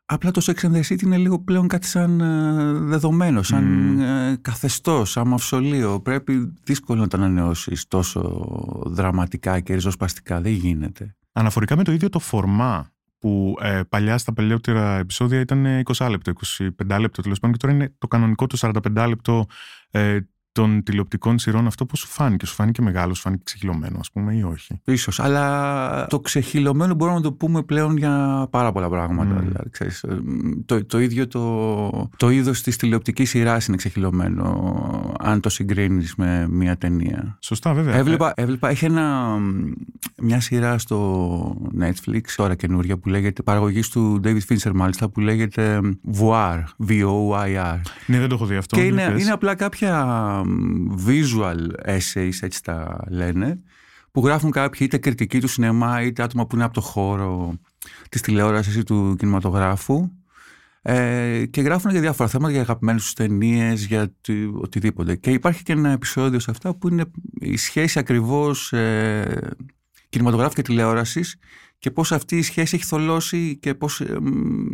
Απλά 0.07 0.31
το 0.31 0.41
Sex 0.45 0.67
and 0.67 0.73
the 0.73 0.83
City 0.83 1.03
είναι 1.03 1.17
λίγο 1.17 1.39
πλέον 1.39 1.69
κάτι 1.69 1.87
σαν 1.87 2.21
ε, 2.21 2.73
δεδομένο, 2.73 3.43
σαν 3.43 3.99
ε, 4.01 4.39
καθεστώς, 4.41 5.11
σαν 5.11 5.29
μαυσολείο. 5.29 6.01
Πρέπει 6.01 6.53
δύσκολο 6.65 7.01
να 7.01 7.09
το 7.09 7.17
ανανεώσεις 7.17 7.89
τόσο 7.89 8.49
δραματικά 8.87 9.61
και 9.61 9.75
ριζοσπαστικά. 9.75 10.41
Δεν 10.41 10.53
γίνεται. 10.53 11.17
Αναφορικά 11.33 11.77
με 11.77 11.85
το 11.85 11.93
ίδιο 11.93 12.09
το 12.09 12.19
φορμά 12.19 12.93
που 13.19 13.57
ε, 13.61 13.81
παλιά 13.89 14.19
στα 14.19 14.33
παλιότερα 14.33 14.99
επεισόδια 14.99 15.41
ήταν 15.41 15.83
20 15.97 16.07
λεπτό, 16.11 16.33
25 16.87 16.99
λεπτό 17.01 17.23
τέλος 17.23 17.41
πάντων 17.41 17.57
και 17.57 17.67
τώρα 17.67 17.75
είναι 17.75 17.95
το 17.99 18.07
κανονικό 18.07 18.47
το 18.47 18.59
45 18.95 19.07
λεπτό 19.09 19.47
ε, 19.91 20.19
των 20.55 20.83
τηλεοπτικών 20.83 21.39
σειρών 21.39 21.67
αυτό 21.67 21.87
που 21.87 21.97
σου 21.97 22.07
φάνηκε; 22.07 22.47
Σου 22.47 22.55
φάνηκε 22.55 22.83
μεγάλο, 22.83 23.15
σου 23.15 23.21
φάνηκε 23.21 23.43
ξεχυλωμένο, 23.45 23.97
ας 24.01 24.11
πούμε, 24.11 24.35
ή 24.35 24.43
όχι; 24.43 24.81
Ίσως, 24.85 25.21
αλλά 25.21 26.07
το 26.07 26.21
ξεχυλωμένο 26.21 26.95
μπορούμε 26.95 27.17
να 27.17 27.23
το 27.23 27.33
πούμε 27.33 27.63
πλέον 27.63 27.97
για 27.97 28.47
πάρα 28.51 28.73
πολλά 28.73 28.89
πράγματα. 28.89 29.37
Mm. 29.37 29.43
Δηλαδή, 29.43 29.71
ξέρεις, 29.71 30.03
ε, 30.03 30.21
το, 30.67 30.85
το 30.85 31.01
ίδιο 31.01 31.29
το, 31.29 32.09
το 32.17 32.31
είδος 32.31 32.63
της 32.63 32.77
τηλεοπτικής 32.77 33.31
σειράς 33.31 33.67
είναι 33.67 33.77
ξεχυλωμένο 33.77 34.94
αν 35.25 35.41
το 35.41 35.49
συγκρίνεις 35.49 36.15
με 36.15 36.47
μια 36.51 36.77
ταινία. 36.77 37.39
Σωστά, 37.41 37.73
βέβαια. 37.75 37.95
Έβλεπα, 37.95 38.33
έβλεπα, 38.37 38.69
έχει 38.69 38.85
ένα, 38.85 39.37
μια 40.23 40.41
σειρά 40.41 40.79
στο 40.79 41.71
Netflix 41.81 42.21
τώρα 42.37 42.55
καινούρια 42.55 42.97
που 42.97 43.09
λέγεται 43.09 43.43
παραγωγής 43.43 43.89
του 43.89 44.21
David 44.25 44.41
Fincher 44.49 44.71
μάλιστα 44.75 45.09
που 45.09 45.21
λέγεται 45.21 45.81
Voir, 46.19 46.63
V-O-I-R. 46.89 47.81
Ναι, 48.07 48.19
δεν 48.19 48.29
το 48.29 48.35
έχω 48.35 48.47
δει 48.47 48.57
αυτό. 48.57 48.77
Και 48.77 48.83
Για 48.83 48.91
είναι, 48.91 49.13
πες. 49.13 49.23
είναι 49.23 49.33
απλά 49.33 49.55
κάποια 49.55 50.05
μ, 50.47 50.95
visual 51.07 51.89
essays, 51.89 52.39
έτσι 52.41 52.63
τα 52.63 53.05
λένε, 53.09 53.59
που 54.11 54.27
γράφουν 54.27 54.51
κάποιοι 54.51 54.81
είτε 54.83 54.99
κριτικοί 54.99 55.41
του 55.41 55.49
σινεμά, 55.49 56.03
είτε 56.03 56.23
άτομα 56.23 56.47
που 56.47 56.55
είναι 56.55 56.65
από 56.65 56.75
το 56.75 56.81
χώρο 56.81 57.55
της 58.09 58.21
τηλεόρασης 58.21 58.77
ή 58.77 58.83
του 58.83 59.17
κινηματογράφου 59.19 60.11
ε, 60.87 61.47
και 61.51 61.61
γράφουν 61.61 61.91
για 61.91 62.01
διάφορα 62.01 62.29
θέματα, 62.29 62.53
για 62.53 62.61
αγαπημένες 62.61 63.03
τους 63.03 63.13
ταινίες, 63.13 63.85
για 63.87 64.15
τι- 64.21 64.51
οτιδήποτε. 64.55 65.17
Και 65.17 65.31
υπάρχει 65.31 65.63
και 65.63 65.73
ένα 65.73 65.91
επεισόδιο 65.91 66.39
σε 66.39 66.51
αυτά 66.51 66.75
που 66.75 66.89
είναι 66.89 67.05
η 67.41 67.57
σχέση 67.57 67.99
ακριβώς 67.99 68.73
ε, 68.73 69.51
κινηματογράφου 70.09 70.55
και 70.55 70.63
τηλεόρασης 70.63 71.37
και 71.79 71.91
πώς 71.91 72.13
αυτή 72.13 72.37
η 72.37 72.43
σχέση 72.43 72.75
έχει 72.77 72.85
θολώσει 72.85 73.57
και 73.61 73.75
πώς 73.75 74.01
ε, 74.01 74.21
μ, 74.21 74.65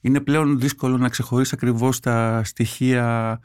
είναι 0.00 0.20
πλέον 0.20 0.60
δύσκολο 0.60 0.96
να 0.96 1.08
ξεχωρίσει 1.08 1.50
ακριβώς 1.54 2.00
τα 2.00 2.40
στοιχεία 2.44 3.40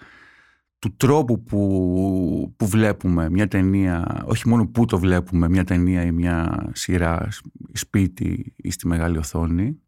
του 0.80 0.96
τρόπου 0.98 1.44
που, 1.44 2.54
που 2.58 2.68
βλέπουμε 2.68 3.30
μια 3.30 3.48
ταινία, 3.48 4.24
όχι 4.26 4.48
μόνο 4.48 4.68
που 4.68 4.86
το 4.86 5.00
βλέπουμε 5.00 5.50
μια 5.50 5.64
ταινία 5.64 6.04
ή 6.04 6.12
μια 6.12 6.70
σειρά 6.74 7.28
σπίτι 7.74 8.54
ή 8.56 8.72
στη 8.72 8.88
μεγάλη 8.88 9.18
οθόνη, 9.18 9.80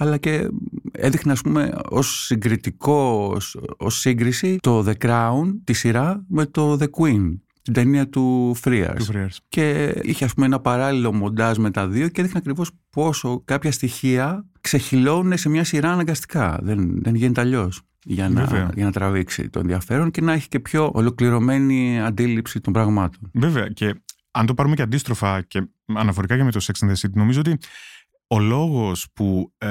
αλλά 0.00 0.16
και 0.16 0.48
έδειχνε 0.92 1.32
ας 1.32 1.40
πούμε 1.40 1.72
ως 1.88 2.24
συγκριτικό, 2.24 3.32
ως, 3.34 3.58
ως 3.76 3.98
σύγκριση 3.98 4.56
το 4.60 4.84
The 4.86 4.92
Crown, 5.06 5.54
τη 5.64 5.72
σειρά, 5.72 6.24
με 6.28 6.46
το 6.46 6.76
The 6.80 6.86
Queen, 7.00 7.38
την 7.62 7.72
ταινία 7.72 8.08
του 8.08 8.56
Frears. 8.64 8.94
Του 8.96 9.06
Frears. 9.12 9.36
Και 9.48 9.94
είχε 10.02 10.24
ας 10.24 10.34
πούμε 10.34 10.46
ένα 10.46 10.60
παράλληλο 10.60 11.12
μοντάζ 11.12 11.56
με 11.56 11.70
τα 11.70 11.88
δύο 11.88 12.08
και 12.08 12.20
έδειχνε 12.20 12.38
ακριβώς 12.38 12.70
πόσο 12.90 13.42
κάποια 13.44 13.72
στοιχεία 13.72 14.44
ξεχυλώνουν 14.60 15.38
σε 15.38 15.48
μια 15.48 15.64
σειρά 15.64 15.92
αναγκαστικά. 15.92 16.58
Δεν, 16.62 17.02
δεν 17.02 17.14
γίνεται 17.14 17.40
αλλιώς. 17.40 17.82
Για 18.04 18.28
να, 18.28 18.44
Βέβαια. 18.44 18.70
για 18.74 18.84
να 18.84 18.92
τραβήξει 18.92 19.48
το 19.50 19.58
ενδιαφέρον 19.58 20.10
και 20.10 20.20
να 20.20 20.32
έχει 20.32 20.48
και 20.48 20.60
πιο 20.60 20.90
ολοκληρωμένη 20.94 22.00
αντίληψη 22.00 22.60
των 22.60 22.72
πραγμάτων. 22.72 23.30
Βέβαια 23.32 23.68
και 23.68 23.94
αν 24.30 24.46
το 24.46 24.54
πάρουμε 24.54 24.74
και 24.74 24.82
αντίστροφα 24.82 25.42
και 25.42 25.68
αναφορικά 25.94 26.36
και 26.36 26.44
με 26.44 26.50
το 26.50 26.60
Sex 26.62 26.86
and 26.86 26.90
the 26.90 26.94
City, 26.94 27.12
νομίζω 27.12 27.40
ότι 27.40 27.58
ο 28.28 28.38
λόγος 28.38 29.06
που 29.12 29.52
ε, 29.58 29.68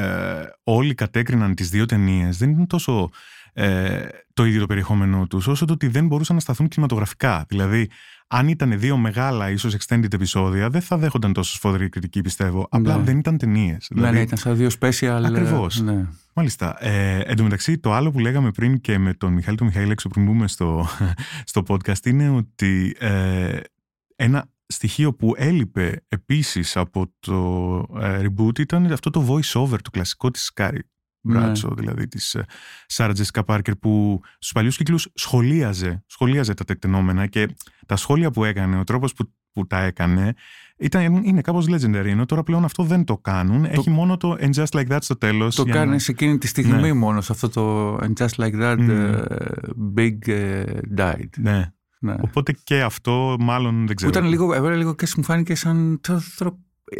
όλοι 0.63 0.93
κατέκριναν 0.93 1.55
τις 1.55 1.69
δύο 1.69 1.85
ταινίες 1.85 2.37
δεν 2.37 2.49
είναι 2.49 2.67
τόσο 2.67 3.09
ε, 3.53 4.07
το 4.33 4.45
ίδιο 4.45 4.59
το 4.59 4.65
περιεχόμενό 4.65 5.27
τους, 5.27 5.47
όσο 5.47 5.65
το 5.65 5.73
ότι 5.73 5.87
δεν 5.87 6.07
μπορούσαν 6.07 6.35
να 6.35 6.41
σταθούν 6.41 6.67
κινηματογραφικά. 6.67 7.45
Δηλαδή, 7.47 7.89
αν 8.27 8.47
ήταν 8.47 8.79
δύο 8.79 8.97
μεγάλα, 8.97 9.49
ίσως 9.49 9.75
extended 9.77 10.13
επεισόδια, 10.13 10.69
δεν 10.69 10.81
θα 10.81 10.97
δέχονταν 10.97 11.33
τόσο 11.33 11.53
σφοδρή 11.53 11.89
κριτική, 11.89 12.21
πιστεύω. 12.21 12.67
Απλά 12.69 12.97
Ναι. 12.97 13.03
δεν 13.03 13.17
ήταν 13.17 13.37
ταινίες. 13.37 13.87
Ναι, 13.95 14.11
ναι, 14.11 14.19
ήταν 14.21 14.37
σαν 14.37 14.55
δύο 14.55 14.69
special. 14.79 15.21
Ακριβώς. 15.25 15.81
Ναι. 15.81 16.05
Μάλιστα. 16.33 16.85
Ε, 16.85 17.19
εν 17.19 17.35
τω 17.35 17.43
μεταξύ, 17.43 17.77
το 17.77 17.93
άλλο 17.93 18.11
που 18.11 18.19
λέγαμε 18.19 18.51
πριν 18.51 18.81
και 18.81 18.97
με 18.97 19.13
τον 19.13 19.33
Μιχάλη 19.33 19.57
τον 19.57 19.67
Μιχαήλ 19.67 19.89
έξω 19.89 20.09
πριν 20.09 20.25
μπούμε 20.25 20.47
στο, 20.47 20.87
στο 21.51 21.63
podcast 21.67 22.05
είναι 22.05 22.29
ότι 22.29 22.95
ε, 22.99 23.59
ένα 24.15 24.45
στοιχείο 24.67 25.13
που 25.13 25.33
έλειπε 25.37 26.03
επίσης 26.07 26.77
από 26.77 27.13
το 27.19 27.85
ε, 28.01 28.21
reboot 28.25 28.59
ήταν 28.59 28.91
αυτό 28.91 29.09
το 29.09 29.25
voice 29.29 29.61
over, 29.61 29.77
το 29.81 29.89
κλασικό 29.89 30.31
της 30.31 30.53
Κάρι 30.53 30.81
Ναι. 31.21 31.39
Μπράντσο, 31.39 31.73
δηλαδή 31.77 32.07
της 32.07 32.35
ε, 32.35 32.45
Sarah 32.93 33.13
Jessica 33.15 33.41
Parker 33.45 33.79
που 33.79 34.21
στους 34.33 34.51
παλιούς 34.51 34.77
κύκλους 34.77 35.07
σχολίαζε, 35.13 36.03
σχολίαζε 36.05 36.53
τα 36.53 36.63
τεκταινόμενα 36.63 37.27
και 37.27 37.47
τα 37.85 37.95
σχόλια 37.95 38.31
που 38.31 38.43
έκανε, 38.43 38.79
ο 38.79 38.83
τρόπος 38.83 39.13
που, 39.13 39.31
που 39.51 39.67
τα 39.67 39.79
έκανε 39.83 40.33
ήταν, 40.77 41.23
είναι 41.23 41.41
κάπως 41.41 41.65
legendary, 41.69 42.05
ενώ 42.05 42.25
τώρα 42.25 42.43
πλέον 42.43 42.63
αυτό 42.63 42.83
δεν 42.83 43.03
το 43.03 43.17
κάνουν. 43.17 43.65
Έχει 43.65 43.89
μόνο 43.89 44.17
το 44.17 44.37
And 44.39 44.53
Just 44.53 44.65
Like 44.71 44.87
That 44.87 44.97
στο 45.01 45.17
τέλος. 45.17 45.55
Το 45.55 45.63
για 45.63 45.73
να- 45.73 45.79
κάνει 45.79 45.99
σε 45.99 46.11
εκείνη 46.11 46.37
τη 46.37 46.47
στιγμή 46.47 46.81
Ναι. 46.81 46.93
μόνο, 46.93 47.21
σε 47.21 47.31
αυτό 47.31 47.49
το 47.49 47.95
And 47.95 48.13
just 48.17 48.35
like 48.45 48.61
that, 48.61 48.75
Μμμ. 48.79 48.89
ε, 48.89 49.23
Big 49.97 50.27
ε, 50.27 50.63
died. 50.97 51.29
Ναι. 51.37 51.71
Ναι. 51.99 52.15
Οπότε 52.21 52.55
και 52.63 52.81
αυτό 52.81 53.35
μάλλον 53.39 53.75
δεν 53.77 53.85
Που 53.85 53.93
ξέρω. 53.93 54.11
ήταν 54.11 54.25
λίγο, 54.25 54.53
εμένα 54.53 54.75
λίγο 54.75 54.95
και 54.95 55.07
μου 55.17 55.23
φάνηκε 55.23 55.55
σαν. 55.55 55.99
τρο- 56.01 56.23
τρο- 56.37 56.57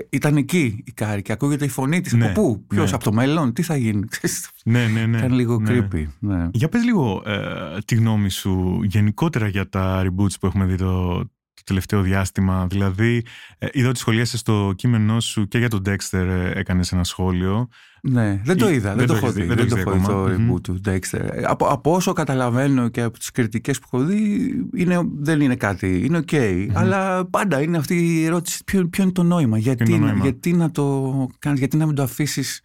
Ήταν 0.09 0.37
εκεί 0.37 0.83
η 0.85 0.91
Κάρη 0.91 1.21
και 1.21 1.31
ακούγεται 1.31 1.65
η 1.65 1.67
φωνή 1.67 2.01
της. 2.01 2.13
Ναι, 2.13 2.25
Από 2.29 2.41
πού, 2.41 2.63
ποιος, 2.67 2.89
ναι. 2.89 2.95
από 2.95 3.03
το 3.03 3.13
μέλλον, 3.13 3.53
τι 3.53 3.61
θα 3.61 3.75
γίνει. 3.75 4.07
Ξέρεις, 4.07 4.49
Ναι, 4.65 4.87
ναι, 4.87 5.05
ναι. 5.05 5.17
Ήταν 5.17 5.31
λίγο 5.33 5.59
ναι. 5.59 5.87
creepy. 5.91 6.05
Ναι. 6.19 6.47
Για 6.51 6.69
πες 6.69 6.83
λίγο 6.83 7.21
ε, 7.25 7.37
τη 7.85 7.95
γνώμη 7.95 8.29
σου 8.29 8.79
γενικότερα 8.83 9.47
για 9.47 9.69
τα 9.69 10.03
reboots 10.05 10.39
που 10.39 10.45
έχουμε 10.45 10.65
δει 10.65 10.75
το, 10.75 11.17
το 11.17 11.29
τελευταίο 11.67 12.01
διάστημα. 12.01 12.67
Δηλαδή, 12.69 13.23
ε, 13.57 13.67
είδα 13.71 13.89
ότι 13.89 13.99
σχολίασες 13.99 14.39
στο 14.39 14.73
κείμενό 14.75 15.19
σου 15.19 15.47
και 15.47 15.57
για 15.57 15.69
τον 15.69 15.81
Dexter 15.85 16.13
ε, 16.27 16.51
έκανες 16.59 16.91
ένα 16.91 17.03
σχόλιο. 17.03 17.67
Ναι, 18.01 18.41
δεν 18.43 18.57
το 18.57 18.69
Ή- 18.69 18.73
είδα, 18.73 18.89
δεν, 18.89 18.97
δεν 18.97 19.07
το 19.07 19.11
το 19.13 19.17
έχω 19.17 19.25
έχεις 19.25 19.35
δει. 19.37 19.41
δει, 19.41 19.47
δεν 19.47 19.57
Δεν 19.57 19.67
το 19.67 19.83
το 19.83 19.89
έχεις 19.91 20.07
έχω 20.07 20.23
δει 20.23 20.29
δει 20.31 20.37
το 20.37 20.43
ακόμα. 20.43 20.53
reboot 20.57 20.61
του 20.61 20.81
Dexter. 20.85 21.35
Ε, 21.35 21.41
Από, 21.45 21.65
από 21.65 21.93
όσο 21.93 22.13
καταλαβαίνω 22.13 22.87
και 22.89 23.01
από 23.01 23.17
τις 23.17 23.31
κριτικές 23.31 23.79
που 23.79 23.87
έχω 23.93 24.03
δει, 24.03 24.51
είναι, 24.75 24.99
δεν 25.17 25.41
είναι 25.41 25.55
κάτι, 25.55 26.01
είναι 26.05 26.17
οκ. 26.17 26.29
Αλλά 26.73 27.25
πάντα 27.25 27.61
είναι 27.61 27.77
αυτή 27.77 27.95
η 28.19 28.25
ερώτηση, 28.25 28.63
ποιο, 28.63 28.87
ποιο 28.87 29.03
είναι 29.03 29.11
το 29.11 29.23
νόημα, 29.23 29.57
γιατί, 29.57 29.83
είναι 29.83 29.91
το 29.91 29.97
να- 30.05 30.05
νόημα; 30.11 30.23
γιατί 30.23 30.53
να 30.53 30.71
το 30.71 31.27
κάνεις, 31.39 31.59
γιατί 31.59 31.77
να 31.77 31.85
μην 31.85 31.95
το 31.95 32.03
αφήσεις 32.03 32.61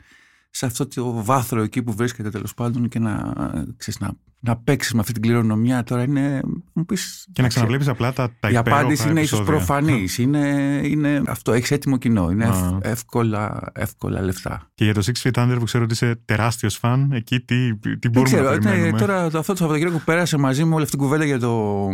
σε 0.50 0.66
αυτό 0.66 0.87
το 0.87 1.25
βάθρο 1.25 1.62
εκεί 1.62 1.82
που 1.82 1.92
βρίσκεται 1.92 2.30
τέλος 2.30 2.54
πάντων 2.54 2.88
και 2.88 2.99
να, 2.99 3.32
ξέρεις, 3.76 4.00
να, 4.00 4.11
να 4.40 4.56
παίξεις 4.56 4.92
με 4.92 5.00
αυτή 5.00 5.12
την 5.12 5.23
κληρονομιά 5.23 5.82
τώρα 5.82 6.02
είναι. 6.02 6.40
Μου 6.75 6.85
πεις, 6.85 7.26
Και 7.33 7.43
να 7.43 7.49
ξαναβλέπεις 7.49 7.88
απλά 7.88 8.12
τα, 8.12 8.31
τα 8.41 8.49
η 8.49 8.52
υπέροχα 8.52 8.79
απάντηση 8.81 9.09
είναι 9.09 9.21
ίσως 9.21 9.38
επεισόδια. 9.38 9.64
προφανής. 9.67 10.19
είναι, 10.19 10.81
είναι 10.85 11.23
αυτό. 11.26 11.52
Έχεις 11.52 11.71
έτοιμο 11.71 11.97
κοινό. 11.99 12.31
Είναι 12.31 12.45
ευ- 12.45 12.55
Α. 12.55 12.79
εύκολα, 12.83 13.71
εύκολα 13.75 14.23
λεφτά. 14.23 14.71
Και 14.75 14.85
για 14.85 14.95
το 14.95 15.02
Six 15.07 15.29
Feet 15.29 15.43
Under 15.45 15.57
που 15.59 15.64
ξέρω 15.64 15.85
ότι 15.85 15.93
είσαι 15.93 16.21
τεράστιος 16.25 16.76
φαν, 16.76 17.12
εκεί 17.12 17.41
τι, 17.41 17.76
τι 17.79 17.88
Δεν 17.88 18.11
μπορούμε 18.12 18.37
ξέρω, 18.37 18.49
να 18.49 18.55
ναι, 18.55 18.59
περιμένουμε; 18.61 18.99
τώρα 18.99 19.31
το- 19.31 19.38
αυτό 19.38 19.52
το 19.52 19.59
Σαββατοκύριακο 19.59 19.99
που 19.99 20.05
πέρασε 20.05 20.37
μαζί 20.37 20.64
μου 20.64 20.73
όλη 20.75 20.83
αυτή 20.85 20.97
την 20.97 21.05
κουβέντα 21.05 21.25
για 21.25 21.38
το 21.38 21.88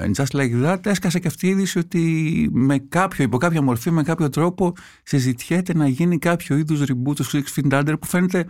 And 0.00 0.12
Just 0.24 0.36
Like 0.40 0.64
That, 0.64 0.86
έσκασε 0.86 1.18
και 1.18 1.26
αυτή 1.28 1.46
η 1.46 1.50
είδηση 1.50 1.78
ότι 1.78 2.48
με 2.52 2.78
κάποιο, 2.88 3.24
υπό 3.24 3.38
κάποια 3.38 3.62
μορφή, 3.62 3.90
με 3.90 4.02
κάποιο 4.02 4.28
τρόπο 4.28 4.72
συζητιέται 5.02 5.74
να 5.74 5.88
γίνει 5.88 6.18
κάποιο 6.18 6.56
είδους 6.56 6.80
reboot 6.80 7.14
του 7.14 7.24
Six 7.24 7.42
Feet 7.56 7.72
Under 7.80 7.94
που 8.00 8.06
φαίνεται 8.06 8.46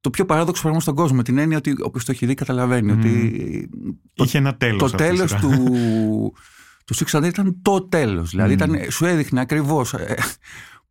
το 0.00 0.10
πιο 0.10 0.24
παράδοξο 0.26 0.62
πράγμα 0.62 0.80
στον 0.80 0.94
κόσμο. 0.94 1.16
Με 1.16 1.22
την 1.22 1.38
έννοια 1.38 1.56
ότι 1.56 1.74
όποιος 1.82 2.04
το 2.04 2.12
έχει 2.12 2.26
δει 2.26 2.34
καταλαβαίνει 2.34 2.92
Μμμ. 2.92 2.98
ότι 2.98 3.70
Είχε 4.14 4.38
ένα 4.38 4.56
τέλος. 4.56 4.78
το 4.78 4.84
αυτή 4.84 5.02
η 5.02 5.06
τέλος 5.06 5.30
σειρά. 5.30 5.40
του, 5.40 6.32
του 6.84 6.94
Six 6.94 7.04
Feet 7.10 7.18
Under 7.20 7.26
ήταν 7.28 7.58
το 7.62 7.82
τέλος. 7.82 8.30
Δηλαδή 8.30 8.54
Μμμ. 8.54 8.74
ήταν, 8.74 8.90
σου 8.90 9.04
έδειχνε 9.04 9.40
ακριβώς 9.40 9.94
ε, 9.94 10.16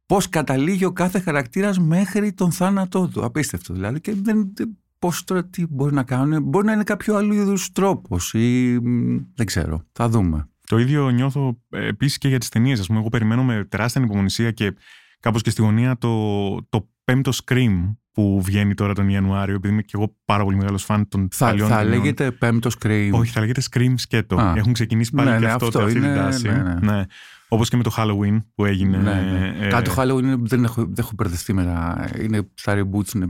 πώς 0.06 0.30
καταλήγει 0.30 0.86
ο 0.86 0.92
κάθε 0.92 1.20
χαρακτήρας 1.20 1.80
μέχρι 1.80 2.34
τον 2.34 2.52
θάνατό 2.52 3.08
του. 3.08 3.26
Απίστευτο 3.26 3.74
δηλαδή. 3.74 4.00
Και 4.02 4.14
δεν, 4.22 4.52
δεν- 4.54 4.78
πώς 5.00 5.24
τώρα 5.24 5.46
τι 5.46 5.66
μπορεί 5.70 5.94
να 5.94 6.04
κάνουν. 6.04 6.44
Μπορεί 6.44 6.66
να 6.66 6.72
είναι 6.74 6.84
κάποιο 6.84 7.16
άλλο 7.16 7.34
είδους 7.34 7.72
τρόπος 7.72 8.34
ή 8.34 8.80
μ, 8.84 9.18
δεν 9.36 9.46
ξέρω. 9.46 9.84
Θα 9.92 10.10
δούμε. 10.10 10.50
Το 10.68 10.78
ίδιο 10.78 11.10
νιώθω 11.10 11.62
επίσης 11.70 12.18
και 12.18 12.28
για 12.28 12.40
τις 12.40 12.50
ταινίες. 12.50 12.80
Α 12.80 12.84
πούμε, 12.84 13.00
εγώ 13.00 13.10
περιμένω 13.10 13.44
με 13.44 13.66
τεράστια 13.70 14.02
ανυπομονησία 14.02 14.52
και 14.52 14.76
κάπως 15.20 15.42
και 15.42 15.50
στη 15.50 15.62
γωνία 15.62 15.98
το, 15.98 16.56
το 16.70 16.90
πέμπτο 17.04 17.32
Scream 17.46 17.96
που 18.16 18.42
βγαίνει 18.42 18.74
τώρα 18.74 18.94
τον 18.94 19.10
Ιανουάριο, 19.10 19.56
επειδή 19.56 19.74
είμαι 19.74 19.82
και 19.82 19.92
εγώ 19.94 20.16
πάρα 20.26 20.44
πολύ 20.44 20.56
μεγάλος 20.58 20.84
φαν 20.84 21.08
των 21.08 21.28
Θα, 21.32 21.46
παλιών 21.46 21.68
θα 21.70 21.78
ταινιών. 21.78 21.98
λέγεται 21.98 22.32
πέμπτος 22.32 22.76
Scream. 22.80 23.10
Όχι, 23.12 23.32
θα 23.32 23.40
λέγεται 23.40 23.62
Scream 23.72 23.94
σκέτο. 23.96 24.36
Α. 24.36 24.54
Έχουν 24.58 24.74
ξεκινήσει 24.74 25.12
πάλι 25.12 25.30
Ναι, 25.30 25.36
και 25.38 25.46
ναι, 25.46 25.52
αυτό, 25.52 25.66
αυτό 25.66 25.80
αυτή 25.80 25.94
την 25.94 26.04
είναι, 26.04 26.16
τάση. 26.16 26.48
ναι, 26.48 26.76
ναι. 26.82 27.04
Όπως 27.48 27.70
και 27.70 27.78
με 27.78 27.84
το 27.84 27.94
Halloween 27.98 28.44
που 28.56 28.66
έγινε. 28.66 28.98
Ναι, 28.98 29.14
ναι. 29.14 29.66
ε, 29.66 29.68
Κάτι 29.68 29.90
το 29.90 29.96
Halloween 30.02 30.24
είναι- 30.24 30.36
δεν 30.40 30.64
έχω, 30.64 30.82
δεν 30.82 30.94
έχω 30.98 31.12
μπερδευτεί 31.16 31.54
με 31.54 31.64
τα. 31.64 32.10
Είναι 32.22 32.50
στα 32.54 32.74
reboots. 32.82 33.14
Είναι, 33.16 33.28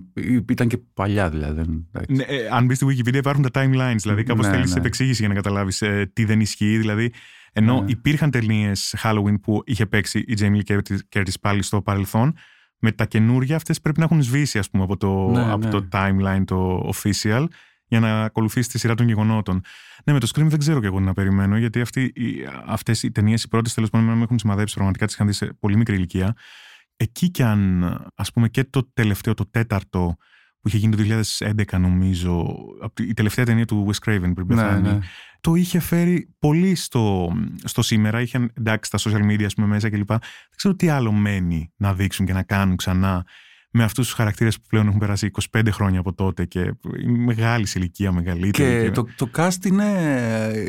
ήταν 0.49 0.67
και 0.67 0.77
παλιά 0.93 1.29
δηλαδή. 1.29 1.53
δεν- 1.61 1.87
εντάξει. 1.91 2.13
Ναι, 2.15 2.23
ε, 2.23 2.47
αν 2.51 2.65
μπεις 2.65 2.77
στη 2.77 2.85
Wikipedia 2.89 3.15
υπάρχουν 3.15 3.49
τα 3.51 3.61
timelines, 3.63 3.95
δηλαδή 4.01 4.23
κάπως 4.23 4.45
Ναι, 4.45 4.51
θέλεις 4.51 4.71
ναι. 4.73 4.79
επεξήγηση 4.79 5.19
για 5.19 5.27
να 5.27 5.33
καταλάβεις 5.33 5.83
τι 6.13 6.25
δεν 6.25 6.39
ισχύει. 6.39 6.77
Δηλαδή, 6.77 7.11
ενώ 7.53 7.81
Ναι. 7.81 7.85
υπήρχαν 7.91 8.31
ταινίες 8.31 8.95
Halloween 9.03 9.35
που 9.41 9.61
είχε 9.65 9.85
παίξει 9.85 10.19
η 10.19 10.33
Jamie 10.39 10.59
Lee 10.69 10.73
Curtis- 10.77 11.19
Curtis 11.19 11.33
πάλι 11.41 11.61
στο 11.63 11.81
παρελθόν, 11.81 12.33
με 12.79 12.91
τα 12.91 13.05
καινούρια 13.05 13.55
αυτές 13.55 13.81
πρέπει 13.81 13.99
να 13.99 14.05
έχουν 14.05 14.21
σβήσει 14.21 14.59
ας 14.59 14.69
πούμε, 14.69 14.83
από, 14.83 14.97
το, 14.97 15.29
Ναι, 15.29 15.51
από 15.51 15.57
ναι. 15.65 15.69
το 15.69 15.87
timeline 15.91 16.43
το 16.45 16.89
official 16.93 17.45
για 17.87 17.99
να 17.99 18.23
ακολουθήσει 18.23 18.69
τη 18.69 18.79
σειρά 18.79 18.95
των 18.95 19.07
γεγονότων. 19.07 19.61
Ναι, 20.03 20.13
με 20.13 20.19
το 20.19 20.31
Scream 20.35 20.45
δεν 20.45 20.59
ξέρω 20.59 20.79
και 20.79 20.85
εγώ 20.85 20.97
τι 20.97 21.03
να 21.03 21.13
περιμένω, 21.13 21.57
γιατί 21.57 21.81
αυτοί, 21.81 22.01
οι, 22.01 22.35
αυτές 22.65 23.03
οι 23.03 23.11
ταινίες, 23.11 23.43
οι 23.43 23.47
πρώτες 23.47 23.73
τέλος 23.73 23.89
πάντων, 23.89 24.17
με 24.17 24.23
έχουν 24.23 24.39
σημαδέψει 24.39 24.73
πραγματικά, 24.73 25.05
τις 25.05 25.15
είχαν 25.15 25.27
δει 25.27 25.33
σε 25.33 25.45
πολύ 25.59 25.77
μικρή 25.77 25.95
ηλικία. 25.95 26.35
Εκεί 26.95 27.29
κι 27.29 27.43
αν, 27.43 27.83
ας 28.15 28.31
πούμε, 28.31 28.49
και 28.49 28.63
το 28.63 28.89
τελευταίο, 28.93 29.33
το 29.33 29.49
τέταρτο, 29.49 30.15
που 30.65 30.71
είχε 30.71 30.77
γίνει 30.77 30.95
το 30.95 31.03
2011 31.03 31.77
νομίζω, 31.79 32.45
από 32.81 32.93
τη- 32.95 33.03
η 33.09 33.13
τελευταία 33.13 33.45
ταινία 33.45 33.65
του 33.65 33.87
Wes 33.87 34.09
Craven 34.09 34.19
πριν 34.19 34.33
Ναι, 34.37 34.45
πεθάνει, 34.45 34.87
ναι. 34.89 34.99
το 35.41 35.55
είχε 35.55 35.79
φέρει 35.79 36.33
πολύ 36.39 36.75
στο, 36.75 37.33
στο 37.63 37.81
σήμερα. 37.81 38.21
Είχαν 38.21 38.51
εντάξει 38.53 38.91
τα 38.91 38.97
social 39.01 39.31
media 39.31 39.43
ας 39.43 39.53
πούμε, 39.53 39.67
μέσα 39.67 39.89
κλπ. 39.89 40.07
Δεν 40.07 40.19
ξέρω 40.55 40.75
τι 40.75 40.89
άλλο 40.89 41.11
μένει 41.11 41.71
να 41.77 41.93
δείξουν 41.93 42.25
και 42.25 42.33
να 42.33 42.43
κάνουν 42.43 42.75
ξανά 42.75 43.25
με 43.77 43.83
αυτούς 43.83 44.05
τους 44.05 44.15
χαρακτήρες 44.15 44.55
που 44.59 44.65
πλέον 44.69 44.87
έχουν 44.87 44.99
περάσει 44.99 45.31
25 45.51 45.61
χρόνια 45.71 45.99
από 45.99 46.13
τότε 46.13 46.45
και 46.45 46.59
είναι 47.03 47.17
μεγάλη 47.17 47.65
σε 47.65 47.79
ηλικία, 47.79 48.11
μεγαλύτερη. 48.11 48.83
Και 48.85 48.91
το, 48.91 49.07
το 49.15 49.29
cast 49.37 49.65
είναι, 49.65 49.85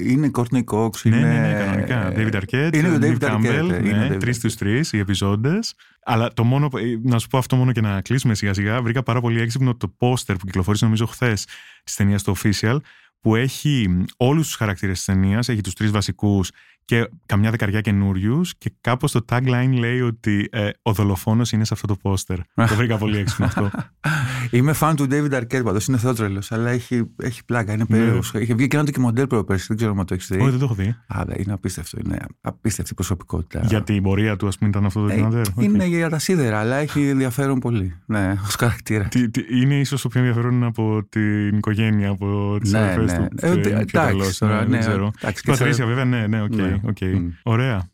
είναι 0.03 0.31
Courtney 0.35 0.65
Cox. 0.65 0.91
Ναι, 1.03 1.17
είναι, 1.17 1.27
ναι, 1.27 1.41
ναι, 1.41 1.53
κανονικά. 1.87 2.13
David 2.17 2.43
Arquette, 2.43 2.77
Είναι 2.77 2.89
ο 2.89 2.99
Neve 3.01 3.19
David 3.19 3.29
Campbell, 3.29 3.63
Arquette. 3.63 3.81
ναι, 3.83 3.89
είναι 3.89 4.05
ο 4.05 4.15
David 4.15 4.21
τρεις 4.21 4.37
στους 4.37 4.55
τρεις 4.57 4.93
οι 4.93 4.99
επιζώντες. 4.99 5.75
Αλλά 6.05 6.33
το 6.33 6.45
μόνο, 6.45 6.69
που- 6.69 6.77
ε, 6.79 7.01
να 7.03 7.19
σου 7.19 7.29
πω 7.29 7.39
αυτό 7.39 7.57
μόνο 7.57 7.73
και 7.73 7.81
να 7.81 8.01
κλείσουμε 8.01 8.35
σιγά 8.35 8.53
σιγά, 8.55 8.83
βρήκα 8.83 9.03
πάρα 9.03 9.21
πολύ 9.21 9.41
έξυπνο 9.41 9.75
το 9.75 9.89
πόστερ 9.89 10.37
που 10.37 10.47
κυκλοφόρησε 10.47 10.85
νομίζω 10.85 11.07
χθες 11.07 11.45
τη 11.85 11.95
ταινία 11.97 12.19
στο 12.19 12.35
official, 12.43 12.77
που 13.21 13.35
έχει 13.37 14.05
όλους 14.17 14.47
τους 14.47 14.57
χαρακτήρες 14.57 14.97
της 14.97 15.05
ταινίας, 15.05 15.49
έχει 15.49 15.61
τους 15.61 15.75
τρεις 15.75 15.91
βασικούς 15.91 16.51
και 16.87 17.11
καμιά 17.27 17.51
δεκαριά 17.51 17.81
καινούριους 17.81 18.55
και 18.59 18.73
κάπως 18.81 19.13
το 19.13 19.25
tagline 19.29 19.73
λέει 19.73 20.01
ότι 20.01 20.49
ε, 20.53 20.71
ο 20.83 20.93
δολοφόνος 20.93 21.53
είναι 21.53 21.65
σε 21.65 21.75
αυτό 21.75 21.87
το 21.87 21.97
πόστερ. 21.97 22.39
το 22.55 22.75
βρήκα 22.75 22.99
πολύ 22.99 23.19
έξυπνο 23.19 23.47
αυτό. 23.47 23.71
Είμαι 24.51 24.73
φαν 24.73 24.97
του 24.97 25.07
David 25.11 25.33
Arquette 25.41 25.65
πάντως. 25.65 25.87
Είναι 25.87 25.99
θεότρελος, 25.99 26.53
αλλά 26.53 26.71
έχει, 26.71 27.11
έχει 27.23 27.45
πλάκα. 27.45 27.73
Είναι 27.73 27.85
περίεργος. 27.87 28.33
Είχε 28.35 28.55
βγει 28.55 28.67
και 28.69 28.77
ένα 28.77 28.85
ντοκιμαντέρ 28.85 29.27
προπέρσι. 29.27 29.65
Δεν 29.69 29.77
ξέρω 29.77 29.95
αν 29.99 30.07
το 30.07 30.15
έχεις 30.15 30.27
δει. 30.27 30.37
Ναι. 30.37 30.43
Όχι, 30.43 30.51
δεν 30.51 30.59
το 30.59 30.65
έχω 30.65 30.75
δει. 30.75 30.89
Α, 31.07 31.23
δε, 31.27 31.35
είναι 31.37 31.53
απίστευτο. 31.53 31.99
Είναι 32.05 32.19
απίστευτη 32.41 32.95
προσωπικότητα. 32.95 33.61
Γιατί 33.65 33.95
η 33.95 34.01
πορεία 34.01 34.37
του, 34.37 34.47
ας 34.47 34.59
πούμε, 34.59 34.71
ήταν 34.71 34.85
αυτό 34.85 35.01
το 35.01 35.07
Ε, 35.07 35.09
ντοκιμαντέρ; 35.11 35.41
Οκ. 35.55 35.63
Είναι 35.63 35.85
για 35.87 36.09
τα 36.09 36.19
σίδερα, 36.19 36.59
αλλά 36.59 36.77
έχει 36.77 37.09
ενδιαφέρον 37.09 37.59
πολύ. 37.59 37.95
Ναι, 38.07 38.35
ως 38.47 38.55
χαρακτήρα. 38.55 39.05
Τι- 39.05 39.31
τι- 39.31 39.61
είναι 39.63 39.79
ίσως 39.79 40.03
το 40.03 40.09
πιο 40.09 40.21
ενδιαφέρον 40.21 40.65
από 40.65 41.07
την 41.09 41.57
οικογένεια, 41.57 42.09
από 42.11 42.59
τις 42.61 42.73
Ναι, 42.73 42.79
αδερφές 42.79 43.13
ναι. 43.13 43.29
του. 43.29 43.37
Ε, 43.41 43.49
και 43.49 43.55
είναι 43.55 43.61
πιο 43.61 43.71
εντάξει, 43.71 43.93
καλός, 43.93 44.39
τώρα, 44.39 44.55
ναι, 44.55 44.61
ναι, 44.65 44.69
δεν 44.69 44.81
ξέρω. 44.81 45.11
εντάξει, 45.21 45.43
Η 45.47 45.51
Πατρίσια, 45.51 45.85
και 45.85 45.91
βέβαια, 45.91 46.05
ναι, 46.05 46.27
ναι, 46.27 46.43
οκ. 46.43 46.55
Ναι. 46.55 46.81
οκ. 46.83 47.01
Μμ. 47.01 47.29
Ωραία. 47.43 47.91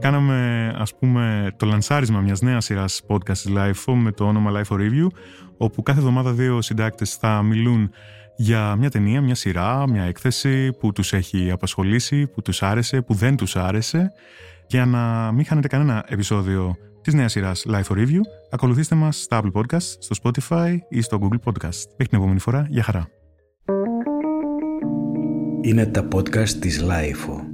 Κάναμε, 0.00 0.57
ας 0.78 0.94
πούμε, 0.94 1.52
το 1.56 1.66
λανσάρισμα 1.66 2.20
μιας 2.20 2.40
νέας 2.40 2.64
σειράς 2.64 3.02
podcast 3.08 3.38
της 3.38 3.46
LIFO 3.56 3.92
με 3.94 4.12
το 4.12 4.24
όνομα 4.24 4.50
LIFO 4.54 4.76
Review, 4.76 5.06
όπου 5.56 5.82
κάθε 5.82 5.98
εβδομάδα 5.98 6.32
δύο 6.32 6.62
συντάκτες 6.62 7.14
θα 7.14 7.42
μιλούν 7.42 7.90
για 8.36 8.76
μια 8.76 8.90
ταινία, 8.90 9.20
μια 9.20 9.34
σειρά, 9.34 9.88
μια 9.88 10.02
έκθεση 10.02 10.72
που 10.72 10.92
τους 10.92 11.12
έχει 11.12 11.50
απασχολήσει, 11.50 12.26
που 12.26 12.42
τους 12.42 12.62
άρεσε, 12.62 13.00
που 13.00 13.14
δεν 13.14 13.36
τους 13.36 13.56
άρεσε. 13.56 14.12
Για 14.66 14.86
να 14.86 15.32
μην 15.32 15.44
χάνετε 15.44 15.68
κανένα 15.68 16.04
επεισόδιο 16.08 16.76
της 17.02 17.14
νέας 17.14 17.32
σειράς 17.32 17.66
LIFO 17.68 17.96
Review, 17.96 18.20
ακολουθήστε 18.50 18.94
μας 18.94 19.22
στα 19.22 19.42
Apple 19.42 19.60
Podcast, 19.60 19.96
στο 19.98 20.16
Spotify 20.22 20.76
ή 20.88 21.00
στο 21.00 21.18
Google 21.22 21.38
Podcast. 21.44 21.82
Μέχρι 21.90 22.08
την 22.08 22.18
επόμενη 22.18 22.38
φορά, 22.38 22.66
για 22.68 22.82
χαρά. 22.82 23.08
Είναι 25.60 25.86
τα 25.86 26.08
podcast 26.14 26.48
της 26.48 26.80
Λάιφο. 26.80 27.47